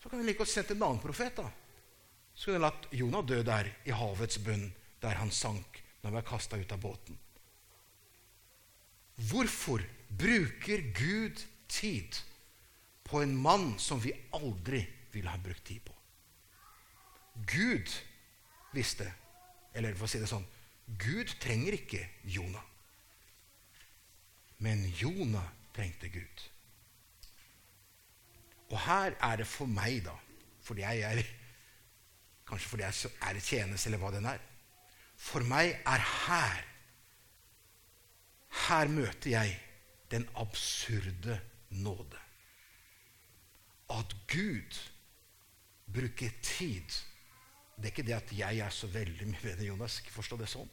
så 0.00 0.08
kan 0.08 0.18
han 0.18 0.26
like 0.26 0.40
godt 0.40 0.52
sendt 0.52 0.70
en 0.74 0.82
annen 0.82 1.02
profet. 1.02 1.36
da. 1.36 1.50
Så 2.34 2.44
kunne 2.44 2.60
han 2.60 2.66
latt 2.68 2.88
Jonah 2.96 3.24
dø 3.26 3.42
der 3.44 3.68
i 3.84 3.94
havets 3.94 4.38
bunn, 4.38 4.70
der 5.02 5.20
han 5.20 5.30
sank 5.30 5.82
når 6.00 6.10
han 6.10 6.16
ble 6.16 6.28
kasta 6.28 6.56
ut 6.56 6.72
av 6.72 6.80
båten. 6.80 7.18
Hvorfor 9.30 9.84
bruker 10.08 10.80
Gud 10.96 11.42
tid 11.68 12.16
på 13.04 13.20
en 13.20 13.36
mann 13.36 13.74
som 13.78 14.00
vi 14.00 14.14
aldri 14.32 14.80
ville 15.12 15.28
ha 15.28 15.40
brukt 15.42 15.66
tid 15.68 15.82
på? 15.84 15.94
Gud 17.46 17.92
visste, 18.72 19.06
eller 19.74 19.94
for 19.94 20.08
å 20.08 20.10
si 20.10 20.20
det 20.20 20.30
sånn 20.30 20.46
Gud 21.00 21.30
trenger 21.42 21.76
ikke 21.76 22.00
Jonah. 22.24 22.64
Men 24.58 24.82
Jonah 24.98 25.46
trengte 25.76 26.08
Gud. 26.12 26.42
Og 28.70 28.78
her 28.86 29.16
er 29.18 29.40
det 29.40 29.46
for 29.50 29.70
meg, 29.70 30.04
da, 30.06 30.14
fordi 30.62 30.86
jeg 30.86 31.06
er 31.10 31.22
Kanskje 32.50 32.68
fordi 32.68 32.82
jeg 32.82 33.10
er 33.22 33.36
i 33.38 33.42
tjeneste, 33.46 33.86
eller 33.86 34.00
hva 34.02 34.08
den 34.10 34.24
er. 34.26 34.40
For 35.20 35.44
meg 35.46 35.76
er 35.86 36.02
her 36.26 36.64
Her 38.66 38.90
møter 38.90 39.30
jeg 39.30 39.52
den 40.10 40.26
absurde 40.34 41.36
nåde. 41.70 42.18
At 43.94 44.16
Gud 44.26 44.78
bruker 45.86 46.34
tid 46.42 46.90
Det 47.76 47.86
er 47.86 47.92
ikke 47.92 48.06
det 48.06 48.16
at 48.16 48.32
jeg 48.36 48.58
er 48.58 48.74
så 48.74 48.86
veldig 48.90 49.28
mye 49.28 49.42
bedre 49.42 49.70
Jonas. 49.70 50.00
ikke 50.00 50.12
forstå 50.12 50.36
det 50.36 50.50
sånn. 50.50 50.68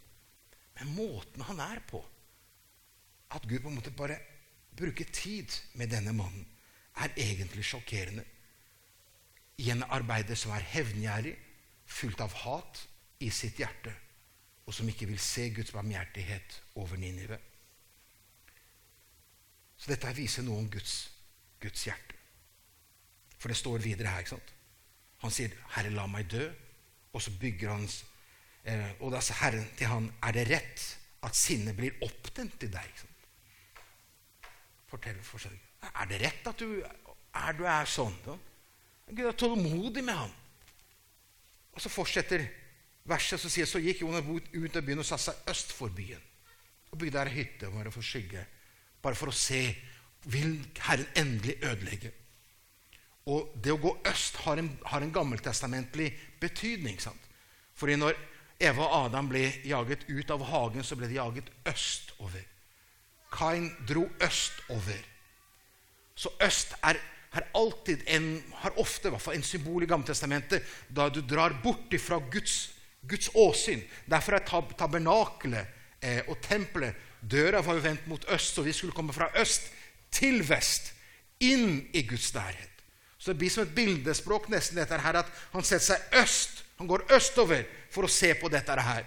Men 0.80 0.96
måten 0.96 1.46
han 1.46 1.60
er 1.60 1.80
på 1.88 2.02
At 3.32 3.46
Gud 3.48 3.62
på 3.62 3.70
en 3.70 3.78
måte 3.78 3.94
bare 3.94 4.18
bruker 4.78 5.06
tid 5.14 5.54
med 5.74 5.90
denne 5.90 6.14
mannen, 6.14 6.46
er 6.98 7.14
egentlig 7.18 7.66
sjokkerende. 7.66 8.26
I 9.58 9.70
en 9.74 9.84
arbeider 9.84 10.38
som 10.38 10.54
er 10.54 10.66
hevngjerrig, 10.74 11.36
fullt 11.86 12.22
av 12.22 12.34
hat 12.44 12.82
i 13.24 13.30
sitt 13.34 13.58
hjerte, 13.62 13.94
og 14.68 14.76
som 14.76 14.90
ikke 14.90 15.08
vil 15.10 15.20
se 15.22 15.48
Guds 15.56 15.72
barmhjertighet 15.72 16.62
over 16.76 17.00
Ninive. 17.00 17.40
Så 19.78 19.92
dette 19.94 20.14
viser 20.18 20.46
noe 20.46 20.62
om 20.62 20.70
Guds, 20.74 21.08
Guds 21.62 21.86
hjerte. 21.88 22.16
For 23.38 23.54
det 23.54 23.58
står 23.60 23.84
videre 23.86 24.12
her. 24.12 24.26
ikke 24.26 24.36
sant? 24.36 24.54
Han 25.22 25.32
sier, 25.32 25.54
'Herre, 25.76 25.90
la 25.90 26.08
meg 26.08 26.32
dø.' 26.32 26.54
Og 27.14 27.22
så 27.22 27.32
bygger 27.40 27.72
han 27.72 27.90
eh, 28.64 28.92
Og 29.02 29.12
da 29.12 29.22
sa 29.22 29.34
Herren 29.34 29.70
til 29.78 29.88
han, 29.88 30.14
'Er 30.24 30.32
det 30.32 30.50
rett 30.50 30.98
at 31.24 31.36
sinnet 31.36 31.76
blir 31.76 31.94
opptent 32.02 32.64
i 32.64 32.68
deg?' 32.68 33.06
Fortell, 34.88 35.24
fortell. 35.24 35.58
Er 35.94 36.10
det 36.10 36.22
rett 36.22 36.50
at 36.50 36.60
du 36.60 36.82
er, 36.82 37.58
du 37.58 37.64
er 37.68 37.90
sånn? 37.90 38.16
Da? 38.26 38.36
Gud 39.10 39.26
er 39.30 39.38
tålmodig 39.40 40.04
med 40.04 40.18
ham. 40.18 40.34
Og 41.76 41.84
så 41.84 41.92
fortsetter 41.94 42.44
verset, 43.08 43.40
så 43.40 43.52
sier 43.52 43.70
så 43.70 43.82
gikk 43.82 44.02
Jonah 44.04 44.26
ut 44.26 44.76
av 44.76 44.86
byen 44.86 45.04
og 45.04 45.08
satte 45.08 45.30
seg 45.30 45.52
øst 45.52 45.74
for 45.78 45.94
byen. 45.94 46.24
Og 46.92 47.00
bygde 47.00 47.20
der 47.20 47.32
hytte 47.32 47.70
bare 47.72 47.92
for 47.94 48.06
skygge, 48.06 48.44
bare 49.04 49.18
for 49.18 49.32
å 49.32 49.36
se 49.36 49.62
vil 50.28 50.58
Herren 50.84 51.08
endelig 51.16 51.58
ødelegge. 51.62 52.12
Og 53.28 53.52
det 53.64 53.74
å 53.76 53.82
gå 53.82 53.92
øst 54.08 54.40
har 54.46 54.60
en, 54.60 54.70
har 54.88 55.04
en 55.04 55.14
gammeltestamentlig 55.14 56.10
betydning. 56.40 57.00
sant? 57.00 57.22
Fordi 57.76 57.98
når 58.00 58.16
Eva 58.60 58.88
og 58.88 59.06
Adam 59.06 59.28
ble 59.30 59.44
jaget 59.68 60.08
ut 60.10 60.32
av 60.34 60.46
hagen, 60.50 60.84
så 60.84 60.96
ble 60.98 61.10
de 61.12 61.20
jaget 61.20 61.52
østover. 61.68 62.46
Kain 63.32 63.70
dro 63.88 64.08
østover. 64.24 65.04
Så 66.18 66.34
øst 66.42 66.74
er 66.82 66.98
har 67.38 67.48
alltid 67.54 68.02
en, 68.08 68.44
har 68.64 68.80
ofte 68.80 69.12
hvert 69.12 69.22
fall 69.22 69.38
en 69.38 69.46
symbol 69.46 69.84
i 69.84 69.90
Gammeltestamentet 69.90 70.66
da 70.90 71.10
du 71.14 71.20
drar 71.22 71.54
bort 71.64 71.94
fra 72.02 72.18
Guds, 72.32 72.72
Guds 73.06 73.30
åsyn. 73.36 73.84
Derfor 74.10 74.38
er 74.38 74.46
tab 74.48 74.72
tabernakelet 74.80 75.68
eh, 76.02 76.24
og 76.28 76.40
tempelet 76.42 76.96
Døra 77.22 77.64
var 77.66 77.78
jo 77.78 77.84
vendt 77.84 78.08
mot 78.08 78.26
øst, 78.32 78.56
så 78.56 78.62
vi 78.62 78.74
skulle 78.74 78.96
komme 78.96 79.14
fra 79.14 79.30
øst 79.42 79.72
til 80.14 80.44
vest. 80.50 80.94
Inn 81.40 81.88
i 81.94 82.02
Guds 82.08 82.30
nærhet. 82.34 82.84
Så 83.18 83.34
det 83.34 83.42
blir 83.42 83.52
som 83.52 83.66
et 83.66 83.76
bildespråk 83.76 84.48
nesten 84.50 84.78
dette 84.78 84.98
her, 85.02 85.20
at 85.20 85.32
han 85.52 85.66
setter 85.66 85.86
seg 85.92 86.22
øst. 86.22 86.64
Han 86.78 86.88
går 86.88 87.08
østover 87.18 87.66
for 87.94 88.06
å 88.06 88.12
se 88.12 88.32
på 88.38 88.50
dette 88.54 88.78
her. 88.90 89.06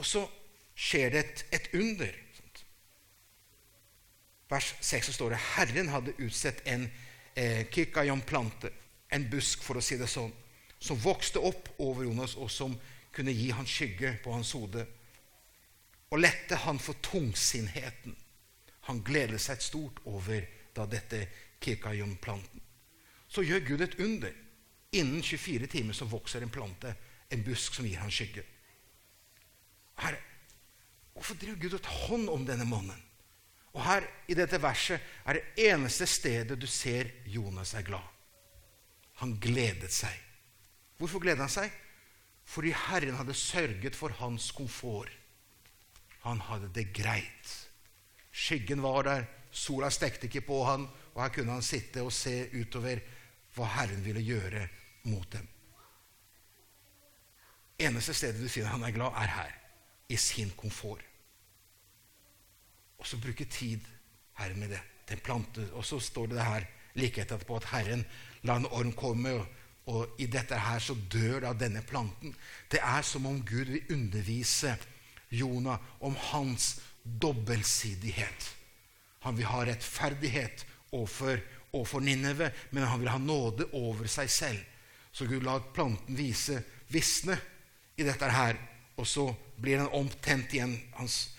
Og 0.00 0.08
så 0.08 0.24
skjer 0.74 1.12
det 1.12 1.22
et, 1.22 1.44
et 1.60 1.68
under. 1.76 2.23
Vers 4.48 4.74
6 4.80 5.06
så 5.06 5.12
står 5.12 5.34
det 5.34 5.42
Herren 5.54 5.88
hadde 5.88 6.16
utsett 6.18 6.60
en 6.68 6.88
eh, 7.34 7.66
kikayam-plante, 7.72 8.70
en 9.08 9.28
busk, 9.30 9.62
for 9.64 9.78
å 9.78 9.84
si 9.84 9.96
det 10.00 10.08
sånn, 10.10 10.32
som 10.78 11.00
vokste 11.00 11.40
opp 11.40 11.70
over 11.78 12.04
Jonas, 12.04 12.36
og 12.36 12.50
som 12.52 12.74
kunne 13.14 13.32
gi 13.32 13.50
han 13.54 13.66
skygge 13.66 14.16
på 14.24 14.34
hans 14.34 14.52
hode. 14.56 14.84
Og 16.12 16.20
lette 16.20 16.58
han 16.66 16.78
for 16.82 16.98
tungsinnheten. 17.02 18.16
Han 18.90 19.00
gledet 19.06 19.40
seg 19.40 19.62
stort 19.64 20.02
over 20.04 20.44
da 20.76 20.84
dette 20.90 21.22
kikayam-planten. 21.64 22.60
Så 23.28 23.42
gjør 23.42 23.64
Gud 23.64 23.80
et 23.86 23.96
under. 24.02 24.34
Innen 24.94 25.22
24 25.22 25.66
timer 25.72 25.96
så 25.96 26.06
vokser 26.06 26.44
en 26.44 26.52
plante, 26.52 26.92
en 27.32 27.42
busk 27.42 27.74
som 27.74 27.86
gir 27.88 28.02
han 28.02 28.12
skygge. 28.12 28.44
Herre, 29.98 30.20
hvorfor 31.14 31.38
driver 31.38 31.58
Gud 31.62 31.78
et 31.78 31.90
hånd 32.04 32.28
om 32.30 32.44
denne 32.46 32.66
mannen? 32.68 33.00
Og 33.74 33.82
her 33.82 34.06
i 34.30 34.36
dette 34.38 34.60
verset 34.62 35.02
er 35.26 35.38
det 35.38 35.64
eneste 35.66 36.06
stedet 36.06 36.58
du 36.60 36.66
ser 36.70 37.10
Jonas 37.26 37.74
er 37.74 37.86
glad. 37.86 38.04
Han 39.22 39.36
gledet 39.42 39.92
seg. 39.94 40.14
Hvorfor 40.98 41.22
gledet 41.22 41.42
han 41.42 41.52
seg? 41.52 41.72
Fordi 42.44 42.74
Herren 42.86 43.16
hadde 43.18 43.34
sørget 43.34 43.96
for 43.96 44.14
hans 44.20 44.50
komfort. 44.54 45.10
Han 46.22 46.40
hadde 46.40 46.70
det 46.74 46.92
greit. 46.94 47.54
Skyggen 48.34 48.82
var 48.82 49.02
der, 49.06 49.26
sola 49.50 49.90
stekte 49.90 50.28
ikke 50.28 50.44
på 50.46 50.62
han, 50.66 50.86
og 51.14 51.22
her 51.22 51.32
kunne 51.34 51.54
han 51.54 51.62
sitte 51.62 52.02
og 52.02 52.12
se 52.14 52.48
utover 52.54 53.02
hva 53.54 53.68
Herren 53.76 54.02
ville 54.04 54.22
gjøre 54.24 54.64
mot 55.10 55.26
dem. 55.32 55.46
Eneste 57.78 58.14
stedet 58.14 58.42
du 58.42 58.48
finner 58.48 58.74
han 58.74 58.86
er 58.86 58.94
glad, 58.94 59.14
er 59.18 59.34
her, 59.34 59.52
i 60.08 60.16
sin 60.16 60.50
komfort. 60.58 61.02
Og 63.04 63.10
så 63.10 63.20
bruke 63.20 63.44
tid 63.44 63.84
her 64.40 64.54
med 64.56 64.72
det. 64.72 64.80
Den 65.08 65.20
plante, 65.20 65.68
Og 65.76 65.84
så 65.84 65.98
står 66.00 66.26
det 66.32 66.44
her 66.44 66.64
like 66.96 67.20
etterpå 67.20 67.58
at 67.60 67.68
Herren 67.68 68.04
la 68.42 68.56
en 68.56 68.66
orm 68.72 68.92
komme, 68.96 69.34
og, 69.36 69.46
og 69.86 70.16
i 70.18 70.26
dette 70.26 70.56
her 70.56 70.80
så 70.80 70.96
dør 71.12 71.42
da 71.44 71.52
denne 71.52 71.82
planten. 71.84 72.32
Det 72.72 72.80
er 72.80 73.02
som 73.04 73.26
om 73.26 73.42
Gud 73.44 73.68
vil 73.68 73.92
undervise 73.92 74.76
Jonah 75.28 75.78
om 76.00 76.16
hans 76.16 76.80
dobbeltsidighet. 77.04 78.54
Han 79.20 79.36
vil 79.36 79.50
ha 79.52 79.64
rettferdighet 79.68 80.64
overfor, 80.92 81.42
overfor 81.72 82.00
Nineve, 82.00 82.52
men 82.70 82.88
han 82.88 83.00
vil 83.00 83.12
ha 83.12 83.18
nåde 83.18 83.68
over 83.76 84.08
seg 84.08 84.30
selv. 84.30 84.64
Så 85.12 85.28
Gud 85.28 85.44
la 85.44 85.58
planten 85.60 86.16
vise 86.16 86.62
visne 86.88 87.36
i 87.96 88.06
dette 88.06 88.32
her, 88.32 88.56
og 88.96 89.06
så 89.06 89.28
blir 89.60 89.82
den 89.82 89.92
omtent 89.92 90.56
igjen. 90.56 90.78
Hans, 90.96 91.34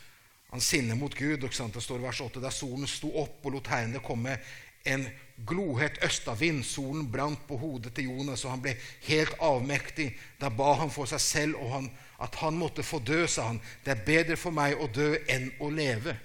hans 0.55 0.71
sinne 0.71 0.95
mot 0.95 1.13
Gud. 1.15 1.43
Det 1.43 1.81
står 1.83 1.99
i 1.99 2.05
vers 2.05 2.21
8 2.21 2.43
Da 2.43 2.51
solen 2.53 2.87
sto 2.87 3.11
opp 3.21 3.45
og 3.45 3.57
lot 3.57 3.67
tegnene 3.67 4.03
komme, 4.03 4.37
en 4.85 5.07
glohet 5.47 5.97
østavind, 6.05 6.63
solen 6.65 7.07
brant 7.11 7.41
på 7.47 7.57
hodet 7.57 7.95
til 7.97 8.11
Jonas, 8.11 8.45
og 8.45 8.53
han 8.53 8.61
ble 8.63 8.75
helt 9.07 9.33
avmektig. 9.43 10.11
Da 10.39 10.51
ba 10.53 10.75
han 10.79 10.93
for 10.93 11.09
seg 11.09 11.23
selv 11.23 11.59
og 11.59 11.73
han, 11.73 11.89
at 12.21 12.37
han 12.39 12.57
måtte 12.59 12.85
få 12.85 13.01
dø, 13.03 13.25
sa 13.27 13.49
han. 13.49 13.59
Det 13.83 13.95
er 13.95 14.05
bedre 14.07 14.37
for 14.39 14.55
meg 14.55 14.77
å 14.77 14.87
dø 14.87 15.11
enn 15.31 15.49
å 15.59 15.71
leve. 15.73 16.15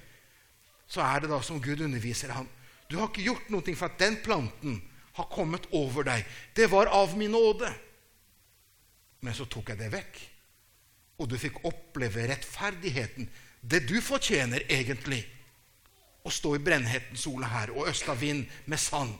Så 0.90 1.03
er 1.03 1.25
det 1.25 1.33
da 1.33 1.40
som 1.43 1.62
Gud 1.62 1.81
underviser 1.87 2.35
ham. 2.37 2.49
Du 2.90 2.99
har 2.99 3.09
ikke 3.09 3.27
gjort 3.31 3.51
noe 3.51 3.75
for 3.75 3.88
at 3.88 4.01
den 4.03 4.19
planten 4.23 4.81
har 5.16 5.31
kommet 5.33 5.66
over 5.77 6.07
deg. 6.07 6.27
Det 6.55 6.69
var 6.71 6.90
av 6.93 7.16
min 7.19 7.33
nåde. 7.33 7.71
Men 9.25 9.37
så 9.37 9.47
tok 9.49 9.73
jeg 9.73 9.81
det 9.81 9.90
vekk, 9.93 10.19
og 11.21 11.29
du 11.29 11.37
fikk 11.38 11.61
oppleve 11.69 12.29
rettferdigheten. 12.31 13.29
Det 13.61 13.85
du 13.88 14.01
fortjener 14.03 14.64
egentlig. 14.68 15.25
Å 16.25 16.31
stå 16.33 16.55
i 16.57 16.62
brennheten 16.62 17.16
sola 17.16 17.49
her 17.49 17.73
og 17.73 17.88
østa 17.88 18.14
vind 18.18 18.49
med 18.68 18.81
sand. 18.81 19.14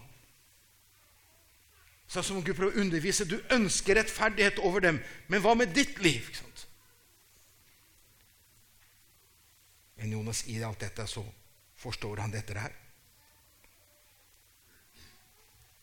Sånn 2.11 2.27
som 2.27 2.43
Gud 2.43 2.57
prøver 2.59 2.75
å 2.75 2.83
undervise. 2.83 3.25
Du 3.25 3.39
ønsker 3.55 3.97
rettferdighet 3.97 4.59
over 4.67 4.83
dem, 4.85 4.99
men 5.31 5.43
hva 5.45 5.55
med 5.57 5.73
ditt 5.77 6.01
liv? 6.03 6.27
Ikke 6.27 6.43
sant? 6.43 6.67
Men 10.01 10.17
Jonas, 10.17 10.43
i 10.49 10.59
alt 10.65 10.81
dette 10.83 11.07
så 11.07 11.23
forstår 11.81 12.25
han 12.25 12.33
dette 12.35 12.57
her. 12.57 12.75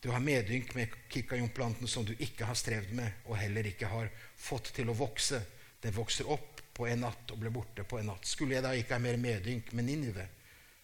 Du 0.04 0.12
har 0.14 0.22
medynk 0.22 0.76
med 0.78 0.94
kikajompplanten 1.10 1.90
som 1.90 2.06
du 2.06 2.14
ikke 2.20 2.46
har 2.46 2.58
strevd 2.58 2.94
med, 2.98 3.24
og 3.26 3.40
heller 3.40 3.66
ikke 3.70 3.90
har 3.90 4.12
fått 4.38 4.74
til 4.76 4.92
å 4.92 4.98
vokse. 4.98 5.40
Den 5.82 5.96
vokser 5.96 6.30
opp 6.34 6.57
på 6.78 6.88
en 6.88 7.02
natt 7.08 7.32
og 7.34 7.40
ble 7.42 7.52
borte 7.54 7.86
på 7.88 8.00
en 8.00 8.12
natt. 8.12 8.28
Skulle 8.28 8.58
jeg 8.58 8.66
da 8.66 8.74
ikke 8.78 8.96
ha 8.96 9.02
mer 9.02 9.18
medynk 9.22 9.72
med 9.74 9.88
Ninive, 9.88 10.28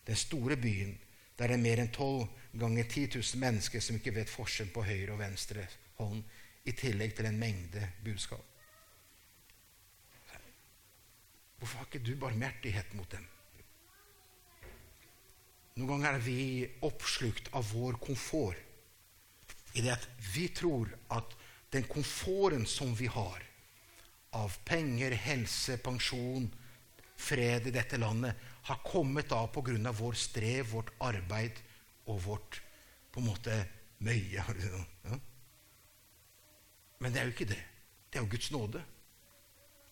den 0.08 0.18
store 0.20 0.58
byen, 0.60 0.96
der 1.38 1.50
det 1.52 1.58
er 1.58 1.64
mer 1.64 1.82
enn 1.82 1.94
tolv 1.94 2.26
ganger 2.60 2.86
10 2.86 3.20
000 3.20 3.42
mennesker 3.42 3.82
som 3.82 3.98
ikke 3.98 4.14
vet 4.16 4.32
forskjell 4.32 4.70
på 4.74 4.86
høyre 4.86 5.16
og 5.16 5.22
venstre 5.22 5.68
hånd, 6.00 6.24
i 6.64 6.72
tillegg 6.80 7.16
til 7.18 7.28
en 7.28 7.40
mengde 7.40 7.84
budskap? 8.04 8.44
Hvorfor 11.60 11.80
har 11.80 11.88
ikke 11.88 12.04
du 12.04 12.18
barmhjertighet 12.20 12.94
mot 12.98 13.08
dem? 13.12 13.24
Noen 15.80 15.90
ganger 15.94 16.18
er 16.18 16.24
vi 16.26 16.68
oppslukt 16.86 17.48
av 17.56 17.70
vår 17.72 17.98
komfort 18.04 18.60
i 19.74 19.82
det 19.82 19.94
at 19.96 20.04
vi 20.34 20.50
tror 20.54 20.92
at 21.16 21.34
den 21.74 21.88
komforten 21.90 22.68
som 22.70 22.92
vi 22.98 23.08
har 23.10 23.42
av 24.38 24.58
penger, 24.66 25.12
helse, 25.12 25.78
pensjon, 25.78 26.48
fred 27.16 27.68
i 27.70 27.74
dette 27.76 28.00
landet, 28.02 28.36
har 28.64 28.80
kommet 28.86 29.32
av 29.32 29.48
pga. 29.54 29.92
vår 29.92 30.14
strev, 30.14 30.72
vårt 30.72 30.94
arbeid 31.00 31.60
og 32.06 32.22
vårt 32.24 32.62
på 33.12 33.20
en 33.20 33.28
måte 33.28 33.60
møye. 34.00 34.44
Ja? 35.04 35.20
Men 37.00 37.14
det 37.14 37.22
er 37.22 37.30
jo 37.30 37.36
ikke 37.36 37.52
det. 37.52 37.64
Det 38.10 38.20
er 38.20 38.24
jo 38.24 38.32
Guds 38.32 38.52
nåde. 38.52 38.84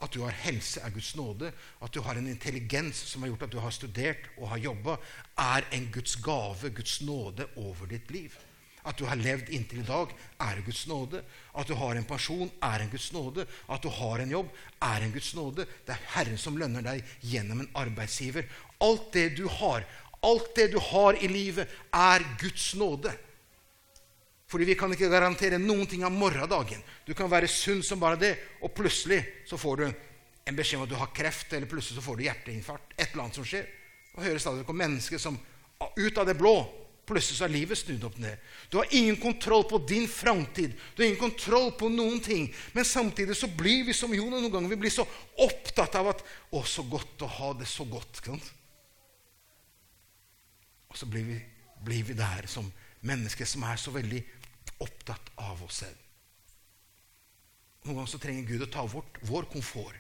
At 0.01 0.13
du 0.13 0.21
har 0.23 0.34
helse, 0.34 0.82
er 0.82 0.89
Guds 0.89 1.15
nåde. 1.15 1.51
At 1.82 1.93
du 1.93 2.01
har 2.01 2.17
en 2.17 2.27
intelligens 2.27 2.97
som 3.12 3.21
har 3.21 3.30
gjort 3.30 3.43
at 3.43 3.51
du 3.51 3.60
har 3.62 3.73
studert 3.75 4.32
og 4.38 4.49
har 4.49 4.58
jobba, 4.58 4.97
er 5.38 5.67
en 5.75 5.91
Guds 5.93 6.15
gave, 6.15 6.71
Guds 6.73 7.01
nåde, 7.01 7.47
over 7.56 7.86
ditt 7.91 8.12
liv. 8.12 8.38
At 8.84 8.98
du 8.98 9.06
har 9.06 9.20
levd 9.20 9.52
inntil 9.54 9.84
i 9.84 9.88
dag, 9.88 10.12
er 10.41 10.62
Guds 10.65 10.86
nåde. 10.89 11.22
At 11.54 11.70
du 11.70 11.76
har 11.78 11.96
en 11.96 12.08
pensjon, 12.08 12.50
er 12.65 12.82
en 12.82 12.89
Guds 12.89 13.12
nåde. 13.13 13.46
At 13.70 13.84
du 13.84 13.89
har 13.94 14.24
en 14.24 14.32
jobb, 14.34 14.50
er 14.82 15.06
en 15.06 15.13
Guds 15.13 15.34
nåde. 15.38 15.67
Det 15.86 15.94
er 15.94 16.08
Herren 16.15 16.39
som 16.41 16.58
lønner 16.58 16.86
deg 16.86 17.04
gjennom 17.22 17.62
en 17.62 17.70
arbeidsgiver. 17.78 18.48
Alt 18.82 19.12
det 19.13 19.28
du 19.38 19.46
har, 19.60 19.86
alt 20.26 20.56
det 20.58 20.72
du 20.74 20.80
har 20.82 21.20
i 21.22 21.30
livet, 21.30 21.70
er 21.94 22.26
Guds 22.41 22.72
nåde. 22.80 23.13
Fordi 24.52 24.67
vi 24.67 24.76
kan 24.76 24.91
ikke 24.91 25.12
garantere 25.13 25.62
noen 25.62 25.86
ting 25.88 26.02
av 26.04 26.12
morgendagen. 26.12 26.82
Du 27.06 27.13
kan 27.15 27.30
være 27.32 27.48
sunn 27.48 27.86
som 27.86 28.02
bare 28.02 28.20
det, 28.20 28.34
og 28.65 28.74
plutselig 28.76 29.22
så 29.48 29.62
får 29.62 29.78
du 29.80 29.86
en 29.88 30.58
beskjed 30.58 30.82
om 30.82 30.89
at 30.89 30.91
du 30.91 30.98
har 31.00 31.13
kreft, 31.15 31.54
eller 31.54 31.70
plutselig 31.70 32.02
så 32.02 32.04
får 32.04 32.17
du 32.17 32.26
hjerteinfarkt. 32.26 32.98
Et 32.98 33.08
eller 33.12 33.28
annet 33.28 33.38
som 33.39 33.48
skjer. 33.48 33.70
Og 34.17 34.26
hører 34.26 34.41
stadig 34.44 34.65
om 34.67 34.76
mennesker 34.76 35.22
som 35.22 35.38
ut 35.96 36.17
av 36.17 36.28
det 36.28 36.36
blå 36.38 36.56
Plutselig 37.12 37.41
så 37.41 37.43
er 37.43 37.52
livet 37.52 37.76
snudd 37.76 38.06
opp 38.08 38.15
ned. 38.24 38.39
Du 38.71 38.78
har 38.80 38.93
ingen 38.95 39.17
kontroll 39.19 39.65
på 39.67 39.82
din 39.84 40.06
framtid. 40.08 40.78
Du 40.95 41.02
har 41.02 41.10
ingen 41.10 41.19
kontroll 41.19 41.74
på 41.76 41.89
noen 41.91 42.21
ting. 42.24 42.45
Men 42.71 42.88
samtidig 42.88 43.36
så 43.36 43.50
blir 43.52 43.84
vi 43.89 43.95
som 43.95 44.13
Jonah 44.15 44.39
noen 44.39 44.54
ganger. 44.54 44.71
Vi 44.71 44.80
blir 44.86 44.93
så 44.95 45.04
opptatt 45.43 45.97
av 46.00 46.13
at 46.13 46.24
'Å, 46.24 46.63
så 46.63 46.84
godt 46.88 47.21
å 47.21 47.28
ha 47.28 47.54
det 47.54 47.67
så 47.67 47.84
godt'. 47.84 48.24
Og 50.88 50.97
så 50.97 51.06
blir 51.06 51.24
vi, 51.24 51.41
blir 51.84 52.04
vi 52.04 52.13
der 52.13 52.47
som 52.47 52.71
mennesker 53.02 53.45
som 53.45 53.63
er 53.63 53.76
så 53.76 53.91
veldig 53.91 54.24
opptatt 54.80 55.32
av 55.38 55.63
oss 55.63 55.84
selv. 55.84 55.97
Noen 57.84 57.95
ganger 57.95 58.12
så 58.12 58.21
trenger 58.21 58.47
Gud 58.47 58.62
å 58.62 58.71
ta 58.71 58.88
bort 58.88 59.19
vår 59.26 59.47
komfort 59.52 59.97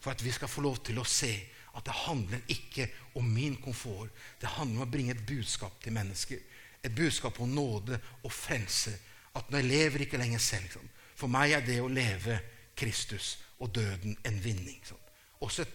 for 0.00 0.12
at 0.12 0.22
vi 0.24 0.32
skal 0.34 0.50
få 0.50 0.60
lov 0.60 0.80
til 0.84 0.98
å 0.98 1.06
se 1.08 1.32
at 1.74 1.86
det 1.86 1.94
handler 2.04 2.42
ikke 2.48 2.88
om 3.18 3.26
min 3.26 3.56
komfort. 3.62 4.10
Det 4.40 4.48
handler 4.56 4.82
om 4.82 4.86
å 4.86 4.90
bringe 4.90 5.14
et 5.14 5.26
budskap 5.26 5.80
til 5.82 5.94
mennesker. 5.96 6.42
Et 6.84 6.94
budskap 6.94 7.40
om 7.40 7.50
nåde 7.50 7.98
og 8.22 8.32
frelse. 8.32 8.94
At 9.34 9.50
når 9.50 9.62
jeg 9.62 9.70
lever 9.70 10.04
ikke 10.04 10.20
lenger 10.20 10.42
selv 10.42 10.76
sånn. 10.76 10.90
For 11.18 11.30
meg 11.30 11.54
er 11.56 11.64
det 11.66 11.80
å 11.82 11.90
leve 11.90 12.38
Kristus 12.78 13.38
og 13.62 13.72
døden 13.74 14.16
en 14.26 14.40
vinning. 14.42 14.80
Sånn. 14.86 15.00
Også 15.44 15.64
et, 15.64 15.74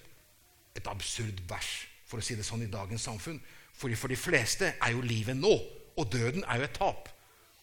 et, 0.80 0.88
absurd 0.88 1.42
vers, 1.50 1.72
for 2.08 2.20
å 2.20 2.26
si 2.26 2.36
det 2.36 2.46
sånn, 2.48 2.64
i 2.66 2.72
dagens 2.72 3.08
samfunn. 3.08 3.40
For 3.76 3.92
for 3.96 4.12
de 4.12 4.20
fleste 4.20 4.74
er 4.76 4.94
jo 4.96 5.04
livet 5.06 5.38
nå, 5.40 5.54
og 6.00 6.12
døden 6.12 6.46
er 6.48 6.60
jo 6.60 6.68
et 6.68 6.76
tap. 6.76 7.10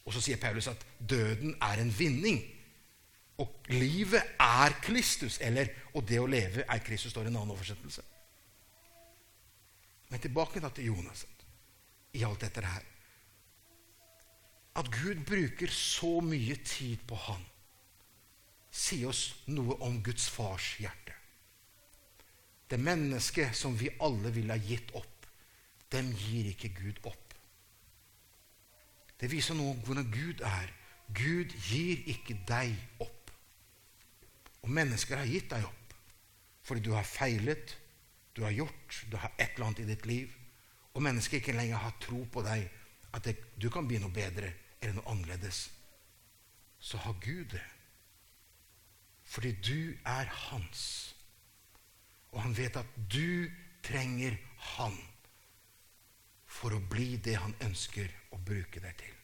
Og 0.07 0.15
så 0.15 0.23
sier 0.23 0.41
Paulus 0.41 0.69
at 0.71 0.85
døden 0.99 1.57
er 1.63 1.81
en 1.83 1.93
vinning. 1.93 2.39
Og 3.43 3.69
livet 3.73 4.37
er 4.41 4.77
Kristus. 4.85 5.41
Eller 5.45 5.73
og 5.95 6.05
det 6.09 6.21
å 6.23 6.29
leve 6.31 6.65
er 6.65 6.85
Kristus, 6.85 7.13
står 7.13 7.27
i 7.27 7.33
en 7.33 7.41
annen 7.41 7.57
oversettelse. 7.57 8.05
Men 10.09 10.23
tilbake 10.23 10.63
da 10.63 10.71
til 10.71 10.93
Jonas 10.93 11.25
i 12.17 12.23
alt 12.25 12.45
dette 12.45 12.63
her. 12.65 12.85
At 14.77 14.91
Gud 14.93 15.25
bruker 15.27 15.73
så 15.73 16.19
mye 16.21 16.57
tid 16.65 17.03
på 17.09 17.17
han, 17.27 17.45
sier 18.71 19.09
oss 19.09 19.47
noe 19.49 19.79
om 19.85 20.03
Guds 20.05 20.29
fars 20.29 20.75
hjerte. 20.83 21.15
Det 22.69 22.79
mennesket 22.83 23.57
som 23.57 23.77
vi 23.79 23.89
alle 24.03 24.33
ville 24.35 24.53
ha 24.53 24.61
gitt 24.61 24.93
opp, 24.99 25.29
dem 25.93 26.11
gir 26.19 26.51
ikke 26.51 26.75
Gud 26.77 27.01
opp. 27.09 27.35
Det 29.17 29.31
viser 29.33 29.57
noe 29.57 29.73
om 29.73 29.81
hvordan 29.87 30.11
Gud 30.13 30.43
er. 30.45 30.73
Gud 31.17 31.55
gir 31.71 32.03
ikke 32.11 32.37
deg 32.49 32.75
opp. 33.01 33.31
Og 34.67 34.73
mennesker 34.77 35.23
har 35.23 35.31
gitt 35.31 35.51
deg 35.55 35.65
opp 35.65 35.83
fordi 36.67 36.83
du 36.83 36.97
har 36.97 37.07
feilet, 37.07 37.77
du 38.37 38.43
har 38.45 38.53
gjort, 38.53 39.05
du 39.09 39.17
har 39.17 39.33
et 39.39 39.55
eller 39.55 39.67
annet 39.67 39.81
i 39.81 39.89
ditt 39.89 40.07
liv, 40.07 40.33
og 40.93 41.03
mennesket 41.05 41.41
ikke 41.41 41.57
lenger 41.57 41.81
har 41.81 41.97
tro 42.01 42.19
på 42.33 42.43
deg, 42.45 42.67
at 43.17 43.25
det, 43.25 43.37
du 43.57 43.71
kan 43.73 43.89
bli 43.89 43.97
noe 44.01 44.13
bedre 44.13 44.53
eller 44.81 44.99
noe 44.99 45.09
annerledes, 45.15 45.63
så 46.79 47.01
har 47.01 47.17
Gud 47.25 47.49
det. 47.55 47.65
Fordi 49.25 49.53
du 49.65 49.97
er 50.05 50.29
hans. 50.29 50.85
Og 52.37 52.43
han 52.45 52.57
vet 52.57 52.77
at 52.77 52.99
du 53.09 53.49
trenger 53.83 54.37
han 54.77 54.97
for 56.47 56.77
å 56.77 56.81
bli 56.93 57.17
det 57.25 57.39
han 57.41 57.57
ønsker 57.65 58.13
å 58.37 58.41
bruke 58.41 58.81
deg 58.85 59.01
til. 59.01 59.15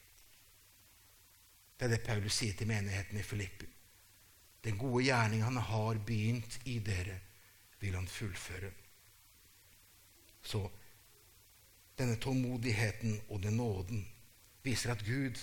Det 1.77 1.85
er 1.85 1.93
det 1.95 2.05
Paulus 2.05 2.35
sier 2.39 2.57
til 2.57 2.69
menigheten 2.69 3.19
i 3.19 3.25
Filippi. 3.25 3.69
Den 4.63 4.77
gode 4.79 5.03
gjerning 5.05 5.43
han 5.43 5.57
har 5.59 5.99
begynt 6.05 6.61
i 6.71 6.79
dere, 6.79 7.19
vil 7.81 7.97
han 7.97 8.07
fullføre. 8.07 8.69
Så 10.43 10.63
denne 11.97 12.17
tålmodigheten 12.21 13.19
og 13.29 13.43
den 13.43 13.57
nåden 13.57 14.03
viser 14.63 14.93
at 14.93 15.03
Gud 15.05 15.39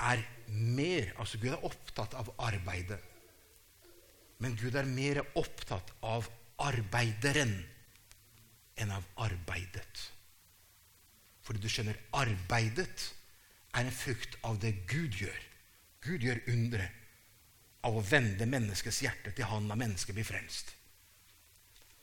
er 0.00 0.22
mer 0.48 1.12
Altså, 1.18 1.38
Gud 1.38 1.54
er 1.54 1.64
opptatt 1.64 2.14
av 2.18 2.32
arbeidet. 2.38 2.98
Men 4.42 4.56
Gud 4.58 4.74
er 4.74 4.88
mer 4.88 5.22
opptatt 5.38 5.92
av 6.02 6.26
arbeideren 6.60 7.54
enn 8.76 8.90
av 8.90 9.06
arbeidet. 9.22 10.02
Fordi 11.44 11.62
du 11.62 11.68
skjønner, 11.70 11.98
arbeidet 12.16 13.12
er 13.74 13.84
en 13.84 13.94
frukt 13.94 14.36
av 14.46 14.58
det 14.62 14.74
Gud 14.90 15.14
gjør. 15.20 15.40
Gud 16.04 16.24
gjør 16.26 16.42
undre 16.52 16.88
av 17.84 17.96
å 17.96 18.04
vende 18.04 18.48
menneskets 18.48 19.02
hjerte 19.04 19.32
til 19.36 19.48
han 19.48 19.70
av 19.70 19.78
mennesket 19.80 20.16
blir 20.16 20.26
frelst. 20.26 20.72